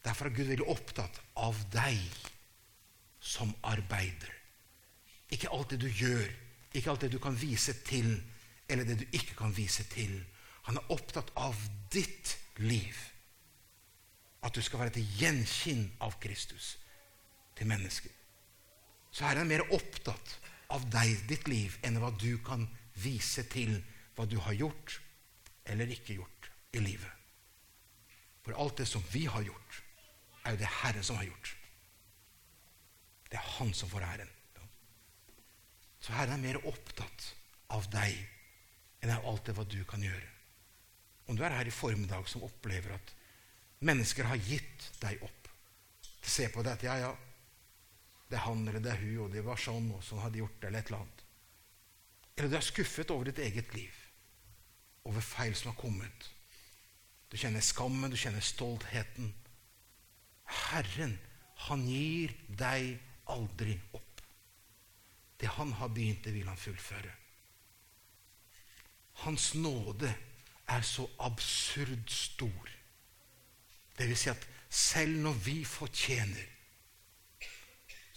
Derfor 0.05 0.27
er 0.27 0.35
Gud 0.35 0.49
veldig 0.49 0.67
opptatt 0.71 1.19
av 1.37 1.57
deg 1.73 1.99
som 3.21 3.53
arbeider. 3.67 4.31
Ikke 5.31 5.51
alt 5.53 5.73
det 5.73 5.81
du 5.83 5.87
gjør, 5.87 6.25
ikke 6.73 6.91
alt 6.91 7.05
det 7.05 7.11
du 7.13 7.19
kan 7.21 7.37
vise 7.37 7.75
til, 7.85 8.15
eller 8.71 8.87
det 8.87 8.97
du 9.01 9.05
ikke 9.11 9.37
kan 9.37 9.53
vise 9.55 9.85
til. 9.91 10.15
Han 10.67 10.79
er 10.79 10.93
opptatt 10.93 11.31
av 11.37 11.57
ditt 11.93 12.35
liv. 12.61 12.97
At 14.41 14.55
du 14.55 14.61
skal 14.65 14.81
være 14.85 14.95
til 14.97 15.17
gjenkinn 15.19 15.85
av 16.01 16.17
Kristus 16.21 16.75
til 17.57 17.69
mennesker. 17.69 18.11
Så 19.11 19.27
Herren 19.27 19.45
er 19.45 19.51
mer 19.51 19.73
opptatt 19.75 20.37
av 20.71 20.87
deg, 20.89 21.27
ditt 21.29 21.49
liv, 21.51 21.75
enn 21.83 21.99
hva 22.01 22.13
du 22.15 22.39
kan 22.45 22.65
vise 23.03 23.43
til 23.51 23.75
hva 24.15 24.25
du 24.25 24.37
har 24.41 24.55
gjort 24.55 24.97
eller 25.71 25.91
ikke 25.93 26.17
gjort 26.17 26.49
i 26.75 26.81
livet. 26.83 27.11
For 28.41 28.57
alt 28.57 28.81
det 28.81 28.87
som 28.89 29.03
vi 29.11 29.27
har 29.29 29.43
gjort, 29.45 29.81
er 30.43 30.55
jo 30.55 30.61
det 30.61 30.69
Herren 30.81 31.05
som 31.05 31.19
har 31.19 31.27
gjort. 31.29 31.55
Det 33.31 33.39
er 33.39 33.49
Han 33.57 33.73
som 33.73 33.89
får 33.89 34.03
æren. 34.03 34.29
Så 36.01 36.13
Herren 36.17 36.39
er 36.39 36.45
mer 36.47 36.65
opptatt 36.67 37.27
av 37.71 37.85
deg 37.93 38.17
enn 39.01 39.13
av 39.13 39.25
alt 39.29 39.45
det 39.45 39.55
hva 39.57 39.65
du 39.69 39.79
kan 39.87 40.01
gjøre. 40.03 40.29
Om 41.29 41.37
du 41.37 41.43
er 41.45 41.53
her 41.55 41.69
i 41.69 41.73
formiddag 41.73 42.27
som 42.27 42.43
opplever 42.43 42.95
at 42.97 43.13
mennesker 43.85 44.27
har 44.27 44.41
gitt 44.49 44.89
deg 45.01 45.21
opp 45.23 45.37
Se 46.21 46.45
på 46.53 46.61
deg 46.61 46.75
at 46.75 46.83
ja, 46.85 46.95
ja, 47.01 47.11
det 48.29 48.37
er 48.37 48.45
han 48.45 48.61
eller 48.67 48.83
det 48.83 48.91
er 48.93 48.99
hun, 49.01 49.25
og 49.25 49.33
det 49.33 49.41
var 49.43 49.59
sånn, 49.59 49.89
og 49.95 50.03
sånn 50.05 50.21
hadde 50.21 50.37
de 50.37 50.43
gjort 50.43 50.59
det, 50.59 50.67
eller 50.69 50.83
et 50.83 50.91
eller 50.91 51.01
annet. 51.01 51.23
Eller 52.35 52.51
du 52.51 52.57
er 52.59 52.65
skuffet 52.65 53.13
over 53.13 53.27
ditt 53.27 53.41
eget 53.43 53.73
liv, 53.75 53.95
over 55.09 55.25
feil 55.25 55.55
som 55.57 55.71
har 55.71 55.79
kommet. 55.81 56.27
Du 57.31 57.39
kjenner 57.41 57.63
skammen, 57.65 58.13
du 58.13 58.19
kjenner 58.19 58.43
stoltheten. 58.45 59.33
Herren, 60.51 61.17
han 61.67 61.85
gir 61.87 62.33
deg 62.47 62.95
aldri 63.31 63.75
opp. 63.95 64.21
Det 65.39 65.49
han 65.57 65.73
har 65.79 65.89
begynt, 65.93 66.23
det 66.25 66.33
vil 66.35 66.49
han 66.49 66.59
fullføre. 66.59 67.13
Hans 69.23 69.53
nåde 69.55 70.09
er 70.71 70.85
så 70.85 71.07
absurd 71.19 72.09
stor. 72.09 72.71
Det 73.97 74.07
vil 74.09 74.17
si 74.17 74.31
at 74.31 74.47
selv 74.71 75.17
når 75.21 75.39
vi 75.45 75.61
fortjener 75.67 76.51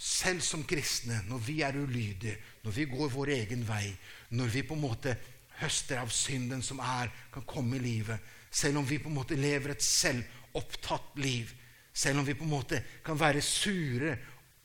selv 0.05 0.43
som 0.45 0.65
kristne, 0.69 1.23
når 1.29 1.41
vi 1.47 1.61
er 1.65 1.77
ulydige, 1.81 2.37
når 2.63 2.75
vi 2.77 2.85
går 2.85 3.09
vår 3.09 3.31
egen 3.39 3.65
vei, 3.69 3.95
når 4.37 4.51
vi 4.53 4.63
på 4.67 4.77
en 4.77 4.85
måte 4.85 5.15
høster 5.63 6.01
av 6.03 6.11
synden 6.13 6.63
som 6.63 6.83
er, 6.83 7.13
kan 7.33 7.47
komme 7.49 7.79
i 7.79 7.85
livet, 7.85 8.21
selv 8.51 8.83
om 8.83 8.89
vi 8.89 8.99
på 9.01 9.09
en 9.09 9.17
måte 9.17 9.39
lever 9.39 9.73
et 9.73 9.85
selvopptatt 9.85 11.17
liv, 11.23 11.49
selv 11.95 12.21
om 12.21 12.27
vi 12.27 12.35
på 12.35 12.45
en 12.47 12.53
måte 12.53 12.81
kan 13.05 13.19
være 13.19 13.43
sure 13.45 14.17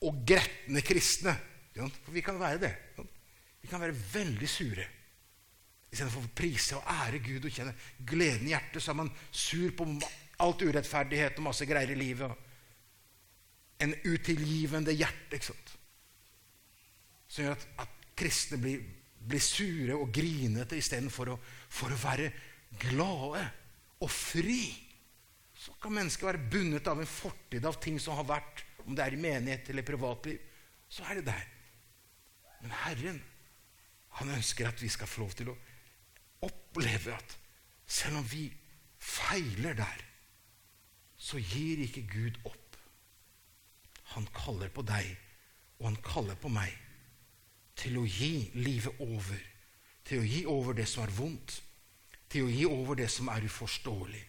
og 0.05 0.23
gretne 0.25 0.81
kristne 0.85 1.35
For 1.79 2.11
vi 2.11 2.21
kan 2.25 2.39
være 2.39 2.59
det. 2.59 2.71
Vi 3.61 3.67
kan 3.71 3.79
være 3.79 3.95
veldig 3.95 4.47
sure. 4.49 4.83
Istedenfor 5.89 6.25
å 6.25 6.31
prise 6.35 6.75
og 6.75 6.89
ære 6.91 7.21
Gud 7.23 7.45
og 7.47 7.53
kjenne 7.53 7.71
gleden 8.05 8.49
i 8.49 8.51
hjertet, 8.51 8.83
så 8.83 8.91
er 8.91 8.97
man 8.99 9.11
sur 9.31 9.71
på 9.77 9.87
alt 10.43 10.65
urettferdighet 10.65 11.39
og 11.39 11.47
masse 11.47 11.67
greier 11.69 11.93
i 11.93 11.97
livet 11.97 12.45
en 13.79 13.95
utilgivende 14.03 14.93
hjerte. 14.93 15.37
ikke 15.37 15.49
sant? 15.49 15.73
Som 17.29 17.45
gjør 17.45 17.55
at, 17.55 17.65
at 17.85 18.07
kristne 18.19 18.59
blir, 18.59 18.83
blir, 19.19 19.43
sure 19.43 19.95
og 19.95 20.11
grinete 20.13 20.77
istedenfor 20.79 21.33
å, 21.33 21.39
for 21.71 21.95
å 21.95 22.01
være 22.01 22.31
glade 22.81 23.45
og 24.03 24.11
fri. 24.11 24.88
Så 25.69 25.77
kan 25.83 25.95
mennesket 25.95 26.25
være 26.25 26.49
bundet 26.51 26.87
av 26.89 26.99
en 26.99 27.07
fortid 27.07 27.65
av 27.65 27.77
ting 27.79 27.99
som 28.01 28.17
har 28.17 28.27
vært, 28.27 28.65
om 28.83 28.95
det 28.97 29.05
er 29.05 29.15
i 29.15 29.21
menighet 29.21 29.69
eller 29.69 29.85
privatliv. 29.85 30.41
Så 30.89 31.05
er 31.05 31.19
det 31.19 31.29
der. 31.29 31.45
Men 32.63 32.73
Herren, 32.81 33.19
han 34.19 34.33
ønsker 34.35 34.67
at 34.67 34.81
vi 34.81 34.89
skal 34.91 35.07
få 35.07 35.23
lov 35.23 35.35
til 35.37 35.51
å 35.53 35.57
oppleve 36.49 37.13
at 37.13 37.37
selv 37.89 38.19
om 38.19 38.27
vi 38.27 38.47
feiler 38.99 39.77
der, 39.77 40.03
så 41.19 41.39
gir 41.39 41.83
ikke 41.83 42.07
Gud 42.09 42.39
opp. 42.47 42.77
Han 44.15 44.27
kaller 44.33 44.71
på 44.73 44.83
deg, 44.87 45.09
og 45.79 45.91
han 45.91 45.99
kaller 46.03 46.39
på 46.39 46.51
meg 46.51 46.73
til 47.79 47.99
å 47.99 48.05
gi 48.07 48.49
livet 48.57 48.99
over. 49.03 49.39
Til 50.07 50.23
å 50.23 50.27
gi 50.27 50.39
over 50.49 50.75
det 50.79 50.87
som 50.89 51.05
er 51.05 51.13
vondt. 51.13 51.59
Til 52.29 52.47
å 52.47 52.51
gi 52.51 52.65
over 52.65 52.97
det 52.99 53.09
som 53.11 53.29
er 53.31 53.45
uforståelig. 53.45 54.23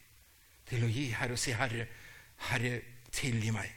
Til 0.71 0.87
å 0.87 0.91
gi 0.91 1.11
Herre 1.11 1.35
og 1.35 1.43
si, 1.43 1.53
'Herre, 1.53 1.87
Herre, 2.49 2.81
tilgi 3.13 3.51
meg'. 3.51 3.77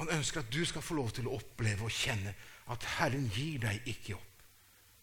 Han 0.00 0.12
ønsker 0.16 0.40
at 0.40 0.52
du 0.52 0.64
skal 0.64 0.82
få 0.82 0.94
lov 0.96 1.10
til 1.12 1.28
å 1.28 1.36
oppleve 1.36 1.84
og 1.84 1.92
kjenne 1.92 2.34
at 2.72 2.84
Herren 2.96 3.26
gir 3.34 3.58
deg 3.60 3.88
ikke 3.88 4.14
opp. 4.16 4.44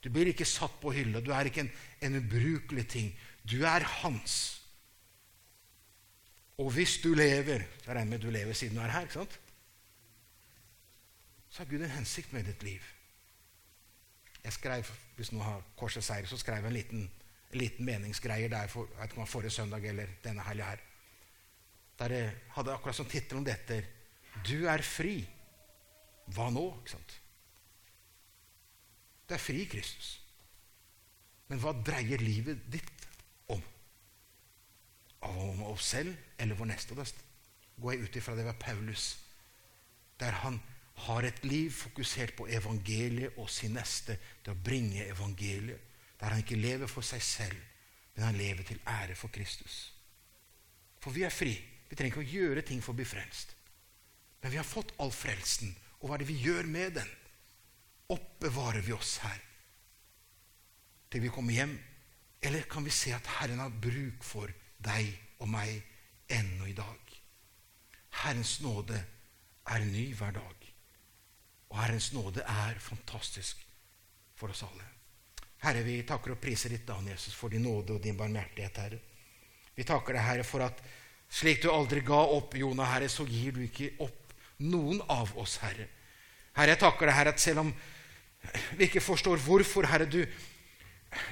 Du 0.03 0.09
blir 0.13 0.29
ikke 0.31 0.45
satt 0.45 0.79
på 0.81 0.93
hylla. 0.93 1.21
Du 1.21 1.31
er 1.33 1.49
ikke 1.49 1.65
en, 1.65 1.71
en 2.01 2.15
ubrukelig 2.21 2.87
ting. 2.89 3.11
Du 3.43 3.61
er 3.65 3.85
hans. 4.01 4.61
Og 6.57 6.71
hvis 6.73 6.97
du 7.03 7.11
lever 7.13 7.65
så 7.83 7.91
regner 7.91 8.15
med 8.15 8.23
du 8.23 8.31
lever 8.33 8.53
siden 8.53 8.77
du 8.77 8.81
er 8.81 8.93
her, 8.93 9.05
ikke 9.05 9.19
sant? 9.19 9.39
så 11.49 11.63
har 11.63 11.69
Gud 11.69 11.81
en 11.81 11.89
hensikt 11.89 12.33
med 12.33 12.43
ditt 12.43 12.63
liv. 12.63 12.81
Jeg 14.43 14.53
skrev, 14.53 14.89
Hvis 15.15 15.31
noen 15.31 15.43
har 15.43 15.63
Korsets 15.77 16.05
seier, 16.05 16.25
så 16.29 16.37
skrev 16.37 16.61
jeg 16.61 16.65
en 16.69 16.73
liten, 16.73 17.07
en 17.51 17.59
liten 17.61 17.85
meningsgreier 17.85 18.51
der 18.51 18.67
for, 18.71 18.89
jeg 18.91 18.99
vet 18.99 19.11
ikke 19.11 19.23
om 19.23 19.29
forrige 19.29 19.55
søndag 19.55 19.85
eller 19.87 20.17
denne 20.23 20.43
helga 20.43 20.71
her. 20.73 20.83
Der 21.99 22.13
jeg 22.13 22.33
hadde 22.55 22.73
akkurat 22.73 22.95
som 22.95 23.09
tittel 23.09 23.37
om 23.37 23.45
dette 23.45 23.85
'Du 24.45 24.67
er 24.67 24.81
fri'. 24.81 25.25
Hva 26.27 26.49
nå? 26.49 26.65
ikke 26.79 26.91
sant? 26.91 27.21
Du 29.29 29.33
er 29.33 29.41
fri 29.41 29.65
Kristus. 29.65 30.21
Men 31.47 31.59
hva 31.59 31.71
dreier 31.71 32.19
livet 32.19 32.59
ditt 32.71 33.07
om? 33.47 33.63
om 35.21 35.63
oss 35.63 35.87
selv 35.95 36.15
eller 36.37 36.55
vår 36.55 36.65
neste. 36.65 36.95
Da 36.95 37.05
går 37.81 37.93
jeg 37.93 38.01
ut 38.01 38.15
ifra 38.15 38.35
det 38.35 38.45
ved 38.45 38.59
Paulus, 38.59 39.17
der 40.19 40.31
han 40.43 40.61
har 41.07 41.23
et 41.23 41.43
liv 41.45 41.71
fokusert 41.71 42.35
på 42.37 42.47
evangeliet 42.47 43.37
og 43.37 43.49
sin 43.49 43.75
neste 43.77 44.17
til 44.43 44.53
å 44.53 44.61
bringe 44.63 45.05
evangeliet. 45.05 45.79
Der 46.17 46.33
han 46.33 46.41
ikke 46.41 46.59
lever 46.59 46.89
for 46.89 47.05
seg 47.05 47.21
selv, 47.23 47.57
men 48.15 48.25
han 48.25 48.37
lever 48.39 48.65
til 48.65 48.81
ære 48.87 49.15
for 49.15 49.33
Kristus. 49.33 49.93
For 51.03 51.13
vi 51.13 51.23
er 51.27 51.33
fri. 51.33 51.53
Vi 51.87 51.95
trenger 51.95 52.17
ikke 52.17 52.25
å 52.25 52.33
gjøre 52.35 52.65
ting 52.67 52.81
for 52.83 52.91
å 52.95 52.99
bli 52.99 53.05
frelst. 53.07 53.53
Men 54.41 54.51
vi 54.51 54.59
har 54.59 54.67
fått 54.67 54.95
all 55.01 55.13
frelsen, 55.13 55.75
og 55.99 56.09
hva 56.09 56.17
er 56.17 56.23
det 56.23 56.31
vi 56.31 56.41
gjør 56.43 56.67
med 56.69 56.97
den? 56.97 57.13
Oppbevarer 58.13 58.83
vi 58.85 58.95
oss 58.95 59.17
her 59.23 59.43
til 61.11 61.23
vi 61.23 61.31
kommer 61.31 61.55
hjem? 61.55 61.77
Eller 62.43 62.67
kan 62.69 62.85
vi 62.85 62.93
se 62.93 63.13
at 63.15 63.27
Herren 63.39 63.61
har 63.63 63.73
bruk 63.81 64.23
for 64.23 64.51
deg 64.83 65.09
og 65.41 65.49
meg 65.49 65.71
ennå 66.31 66.67
i 66.69 66.75
dag. 66.77 67.13
Herrens 68.23 68.59
nåde 68.61 68.99
er 69.67 69.85
ny 69.87 70.09
hver 70.17 70.35
dag. 70.35 70.67
Og 71.71 71.79
Herrens 71.81 72.11
nåde 72.13 72.43
er 72.43 72.79
fantastisk 72.79 73.63
for 74.35 74.53
oss 74.53 74.63
alle. 74.67 74.85
Herre, 75.63 75.81
vi 75.81 76.03
takker 76.05 76.35
og 76.35 76.41
priser 76.41 76.73
ditt 76.73 76.87
navn, 76.89 77.09
Jesus, 77.09 77.33
for 77.33 77.49
din 77.49 77.65
nåde 77.65 77.95
og 77.95 78.03
din 78.03 78.17
barmhjertighet, 78.17 78.81
Herre. 78.83 78.99
Vi 79.77 79.85
takker 79.85 80.17
deg, 80.17 80.25
Herre, 80.25 80.45
for 80.45 80.65
at 80.65 80.81
slik 81.29 81.63
du 81.63 81.71
aldri 81.73 82.03
ga 82.05 82.19
opp 82.37 82.55
Jonah, 82.57 82.91
Herre, 82.93 83.09
så 83.09 83.25
gir 83.25 83.55
du 83.55 83.63
ikke 83.65 83.95
opp 84.05 84.35
noen 84.65 85.01
av 85.13 85.33
oss, 85.37 85.57
Herre. 85.63 85.87
Herre, 86.57 86.73
jeg 86.73 86.81
takker 86.81 87.09
deg, 87.09 87.17
Herre, 87.17 87.33
at 87.33 87.41
selv 87.41 87.63
om 87.65 87.73
vi 88.77 88.87
ikke 88.87 89.03
forstår 89.03 89.41
hvorfor, 89.43 89.89
Herre, 89.89 90.05
du, 90.09 90.21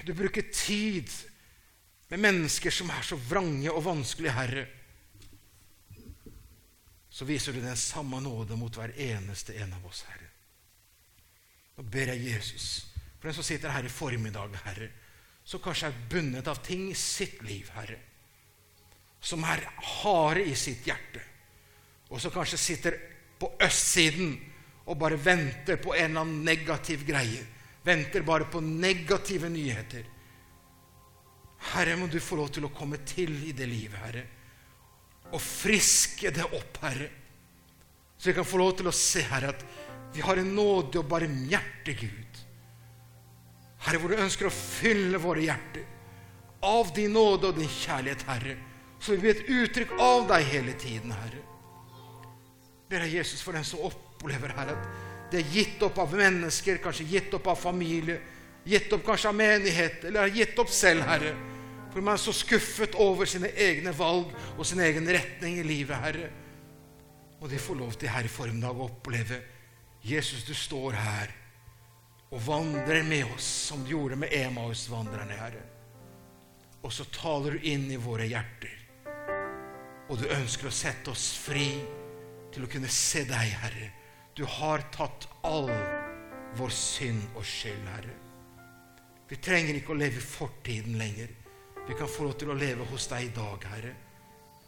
du 0.06 0.14
bruker 0.18 0.50
tid 0.50 1.14
med 2.10 2.22
mennesker 2.22 2.74
som 2.74 2.90
er 2.94 3.06
så 3.06 3.18
vrange 3.30 3.70
og 3.72 3.86
vanskelige, 3.86 4.36
Herre, 4.36 4.66
så 7.16 7.26
viser 7.30 7.56
du 7.56 7.62
den 7.64 7.78
samme 7.80 8.20
nåde 8.20 8.58
mot 8.60 8.76
hver 8.76 8.92
eneste 9.00 9.56
en 9.62 9.78
av 9.78 9.86
oss, 9.88 10.04
Herre. 10.10 10.34
Nå 11.78 11.86
ber 11.92 12.12
jeg 12.12 12.34
Jesus 12.34 12.95
for 13.26 13.30
den 13.30 13.42
som 13.42 13.44
sitter 13.44 13.70
her 13.74 13.86
i 13.86 13.90
formiddag, 13.90 14.52
Herre, 14.68 14.88
som 15.44 15.62
kanskje 15.62 15.88
er 15.90 16.02
bundet 16.10 16.48
av 16.48 16.60
ting 16.62 16.92
i 16.92 16.98
sitt 16.98 17.40
liv, 17.42 17.72
Herre, 17.74 17.98
som 19.18 19.42
er 19.50 19.64
harde 20.04 20.44
i 20.46 20.54
sitt 20.54 20.86
hjerte, 20.86 21.24
og 22.12 22.22
som 22.22 22.34
kanskje 22.34 22.60
sitter 22.62 22.98
på 23.42 23.50
østsiden 23.66 24.36
og 24.86 25.00
bare 25.02 25.18
venter 25.18 25.80
på 25.82 25.96
en 25.96 26.12
eller 26.12 26.22
annen 26.22 26.44
negativ 26.46 27.02
greie. 27.08 27.42
Venter 27.86 28.22
bare 28.22 28.46
på 28.46 28.62
negative 28.62 29.50
nyheter. 29.50 30.06
Herre, 31.72 31.98
må 31.98 32.06
du 32.06 32.20
få 32.22 32.38
lov 32.38 32.54
til 32.54 32.70
å 32.70 32.74
komme 32.78 33.02
til 33.10 33.34
i 33.50 33.56
det 33.58 33.66
livet, 33.66 33.98
Herre, 34.04 34.24
og 35.32 35.42
friske 35.42 36.30
det 36.30 36.46
opp, 36.46 36.78
Herre. 36.86 37.10
Så 38.20 38.30
vi 38.30 38.38
kan 38.38 38.46
få 38.46 38.62
lov 38.62 38.78
til 38.78 38.94
å 38.94 38.94
se, 38.94 39.26
Herre, 39.34 39.56
at 39.58 40.14
vi 40.14 40.22
har 40.22 40.38
en 40.38 40.54
nåde 40.54 41.02
og 41.02 41.10
barmhjertig 41.10 41.98
Gud. 42.06 42.25
Herre, 43.86 44.00
hvor 44.02 44.10
du 44.10 44.18
ønsker 44.18 44.50
å 44.50 44.54
fylle 44.54 45.20
våre 45.22 45.44
hjerter 45.46 45.86
av 46.66 46.90
din 46.96 47.14
nåde 47.14 47.52
og 47.52 47.60
din 47.60 47.70
kjærlighet, 47.70 48.24
Herre. 48.26 48.56
Så 49.00 49.14
vi 49.14 49.22
blir 49.22 49.36
et 49.36 49.50
uttrykk 49.52 49.92
av 50.02 50.24
deg 50.32 50.48
hele 50.50 50.74
tiden, 50.82 51.14
Herre. 51.14 51.42
Ber 52.90 53.04
deg, 53.06 53.14
Jesus, 53.20 53.44
for 53.46 53.54
den 53.54 53.68
som 53.68 53.84
opplever, 53.86 54.56
Herre, 54.58 54.74
at 54.74 55.30
det 55.34 55.42
er 55.42 55.54
gitt 55.54 55.84
opp 55.86 56.00
av 56.02 56.16
mennesker, 56.18 56.80
kanskje 56.82 57.06
gitt 57.12 57.34
opp 57.38 57.52
av 57.54 57.60
familie, 57.60 58.18
gitt 58.66 58.94
opp 58.96 59.06
kanskje 59.06 59.30
av 59.30 59.38
menighet, 59.38 60.04
eller 60.08 60.26
har 60.26 60.34
gitt 60.34 60.58
opp 60.62 60.74
selv, 60.74 61.06
Herre. 61.06 61.36
For 61.94 62.02
man 62.02 62.18
er 62.18 62.26
så 62.26 62.34
skuffet 62.36 62.98
over 63.00 63.30
sine 63.30 63.54
egne 63.54 63.94
valg 63.96 64.34
og 64.58 64.66
sin 64.68 64.82
egen 64.84 65.06
retning 65.14 65.60
i 65.62 65.68
livet, 65.68 66.02
Herre. 66.02 66.34
Og 67.42 67.50
de 67.52 67.62
får 67.62 67.78
lov 67.78 67.94
til 68.00 68.10
her 68.10 68.26
i 68.26 68.32
formiddag 68.32 68.74
å 68.74 68.90
oppleve 68.90 69.44
Jesus, 70.06 70.44
du 70.46 70.54
står 70.58 70.98
her 70.98 71.34
og 72.30 72.42
vandrer 72.42 73.04
med 73.04 73.26
oss 73.36 73.46
som 73.70 73.84
du 73.84 73.94
gjorde 73.94 74.18
med 74.20 74.34
Emaus-vandrerne, 74.34 75.38
Herre. 75.40 75.62
Og 76.82 76.94
så 76.94 77.06
taler 77.14 77.56
du 77.56 77.70
inn 77.70 77.88
i 77.92 78.02
våre 78.02 78.28
hjerter. 78.30 78.74
Og 80.10 80.20
du 80.22 80.28
ønsker 80.30 80.70
å 80.70 80.74
sette 80.74 81.14
oss 81.14 81.32
fri 81.42 81.70
til 82.54 82.66
å 82.66 82.70
kunne 82.72 82.92
se 82.92 83.24
deg, 83.30 83.56
Herre. 83.62 83.90
Du 84.38 84.44
har 84.46 84.84
tatt 84.94 85.28
all 85.48 85.72
vår 86.58 86.74
synd 86.74 87.24
og 87.36 87.46
skyld, 87.46 87.88
Herre. 87.94 88.18
Vi 89.26 89.40
trenger 89.42 89.80
ikke 89.80 89.96
å 89.96 89.98
leve 89.98 90.22
i 90.22 90.26
fortiden 90.26 91.00
lenger. 91.02 91.32
Vi 91.88 91.98
kan 91.98 92.10
få 92.10 92.28
lov 92.28 92.38
til 92.42 92.52
å 92.54 92.58
leve 92.58 92.86
hos 92.92 93.08
deg 93.10 93.30
i 93.30 93.34
dag, 93.34 93.66
Herre. 93.72 93.96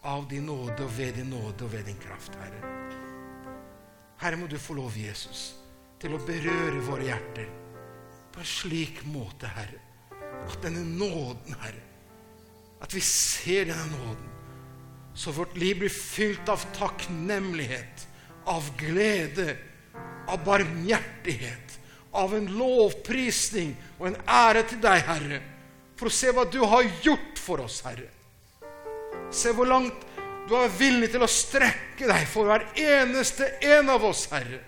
Av 0.07 0.25
din 0.29 0.47
nåde 0.49 0.85
og 0.85 0.91
ved 0.97 1.17
din 1.19 1.29
nåde 1.33 1.65
og 1.65 1.73
ved 1.73 1.85
din 1.89 2.01
kraft, 2.01 2.33
Herre. 2.41 2.73
Herre, 4.17 4.37
må 4.41 4.49
du 4.49 4.57
få 4.57 4.73
lov, 4.77 4.97
Jesus, 4.97 5.51
til 6.01 6.13
å 6.13 6.21
berøre 6.21 6.81
våre 6.85 7.07
hjerter 7.09 7.49
på 8.33 8.41
en 8.43 8.49
slik 8.49 9.01
måte, 9.09 9.49
Herre, 9.49 9.79
at 10.45 10.57
denne 10.61 10.83
nåden, 10.85 11.55
Herre, 11.57 11.81
at 12.83 12.93
vi 12.93 13.01
ser 13.01 13.71
denne 13.71 13.87
nåden, 13.95 14.27
så 15.17 15.33
vårt 15.33 15.55
liv 15.57 15.79
blir 15.81 15.93
fylt 15.93 16.49
av 16.53 16.61
takknemlighet, 16.77 18.05
av 18.45 18.69
glede, 18.77 19.55
av 20.29 20.43
barmhjertighet, 20.45 21.79
av 22.17 22.35
en 22.37 22.45
lovprisning 22.59 23.73
og 23.97 24.11
en 24.11 24.19
ære 24.29 24.67
til 24.69 24.83
deg, 24.85 25.01
Herre, 25.09 25.41
for 25.97 26.11
å 26.11 26.13
se 26.13 26.29
hva 26.29 26.45
du 26.45 26.59
har 26.61 26.85
gjort 27.01 27.41
for 27.41 27.65
oss, 27.65 27.81
Herre. 27.87 28.11
Se 29.33 29.49
hvor 29.57 29.65
langt 29.69 30.05
du 30.47 30.53
er 30.55 30.71
villig 30.77 31.09
til 31.11 31.25
å 31.25 31.31
strekke 31.31 32.07
deg 32.07 32.29
for 32.29 32.47
hver 32.47 32.69
eneste 32.77 33.49
en 33.73 33.89
av 33.91 34.05
oss, 34.07 34.27
Herre. 34.31 34.61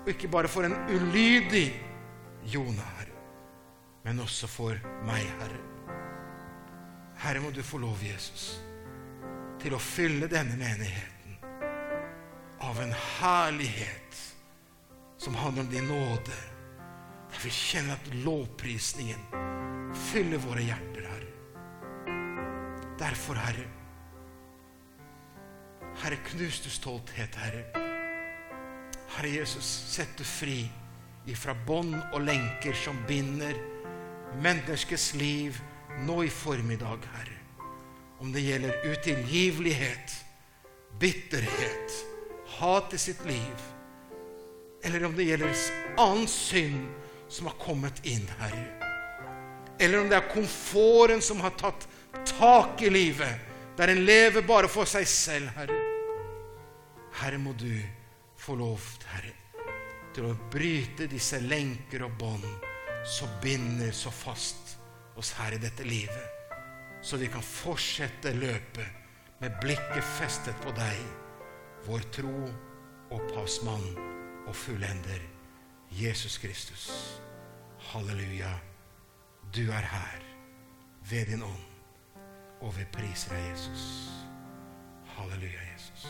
Og 0.00 0.08
ikke 0.08 0.30
bare 0.32 0.48
for 0.48 0.64
en 0.64 0.76
ulydig 0.88 1.68
Jone, 2.48 2.82
Herre, 2.96 3.16
men 4.04 4.20
også 4.24 4.48
for 4.48 4.76
meg, 5.04 5.26
Herre. 5.40 5.60
Herre, 7.20 7.40
må 7.44 7.50
du 7.52 7.62
få 7.62 7.78
lov, 7.82 8.00
Jesus, 8.00 8.54
til 9.60 9.76
å 9.76 9.82
fylle 9.82 10.28
denne 10.30 10.56
menigheten 10.56 11.36
av 12.64 12.80
en 12.80 12.94
herlighet 13.20 14.22
som 15.20 15.36
handler 15.36 15.66
om 15.66 15.68
din 15.74 15.88
nåde. 15.88 16.38
Der 17.30 17.44
vi 17.44 17.52
kjenner 17.52 18.00
at 18.00 18.08
lovprisningen 18.24 19.20
fyller 20.08 20.40
våre 20.46 20.64
hjerter, 20.64 21.10
Herre. 21.12 21.28
Derfor, 23.00 23.36
Herre, 23.36 23.68
Herre, 26.00 26.16
knus 26.32 26.64
du 26.64 26.72
stolthet, 26.72 27.36
Herre. 27.36 27.89
Herre 29.20 29.28
Jesus, 29.28 29.84
sett 29.86 30.16
du 30.16 30.24
fri 30.24 30.62
ifra 31.28 31.52
bånd 31.66 31.92
og 32.14 32.22
lenker 32.24 32.72
som 32.72 32.96
binder 33.04 33.52
menneskets 34.40 35.10
liv 35.20 35.58
nå 36.06 36.22
i 36.24 36.30
formiddag, 36.32 37.04
Herre. 37.12 37.36
Om 38.24 38.32
det 38.32 38.46
gjelder 38.46 38.86
utilgivelighet, 38.88 40.14
bitterhet, 41.04 41.98
hat 42.62 42.96
i 42.96 43.02
sitt 43.04 43.20
liv, 43.28 43.68
eller 44.88 45.04
om 45.04 45.20
det 45.20 45.28
gjelder 45.28 45.52
annen 46.00 46.24
synd 46.24 46.88
som 47.28 47.52
har 47.52 47.60
kommet 47.60 48.00
inn, 48.08 48.24
Herre. 48.40 48.64
Eller 49.76 50.00
om 50.00 50.08
det 50.08 50.16
er 50.16 50.32
komforten 50.32 51.20
som 51.20 51.44
har 51.44 51.52
tatt 51.60 51.84
tak 52.38 52.80
i 52.80 52.88
livet, 52.88 53.36
der 53.76 53.92
en 53.92 54.04
lever 54.08 54.48
bare 54.48 54.76
for 54.80 54.88
seg 54.88 55.04
selv, 55.04 55.52
Herre. 55.60 55.80
Herre, 57.20 57.36
må 57.36 57.52
du 57.52 57.99
få 58.40 58.56
lov, 58.56 58.80
Herre, 59.12 59.34
til 60.14 60.30
å 60.30 60.36
bryte 60.50 61.08
disse 61.10 61.40
lenker 61.44 62.06
og 62.06 62.16
bånd 62.20 62.46
som 63.06 63.30
binder 63.42 63.92
så 63.96 64.12
fast 64.12 64.76
oss 65.20 65.32
her 65.38 65.56
i 65.56 65.60
dette 65.60 65.84
livet, 65.84 66.56
så 67.04 67.18
vi 67.20 67.28
kan 67.32 67.44
fortsette 67.44 68.32
løpet 68.36 69.40
med 69.40 69.56
blikket 69.60 70.04
festet 70.18 70.56
på 70.64 70.72
deg, 70.76 71.00
vår 71.86 72.04
tro, 72.12 72.34
opphavsmann 73.16 73.86
og 74.46 74.56
fullender, 74.56 75.22
Jesus 75.96 76.38
Kristus. 76.38 76.90
Halleluja. 77.90 78.52
Du 79.50 79.64
er 79.72 79.86
her 79.92 80.20
ved 81.10 81.32
din 81.32 81.42
ånd, 81.42 81.64
og 82.60 82.76
vi 82.76 82.84
priser 82.92 83.34
deg, 83.34 83.48
Jesus. 83.50 83.86
Halleluja, 85.16 85.64
Jesus. 85.72 86.06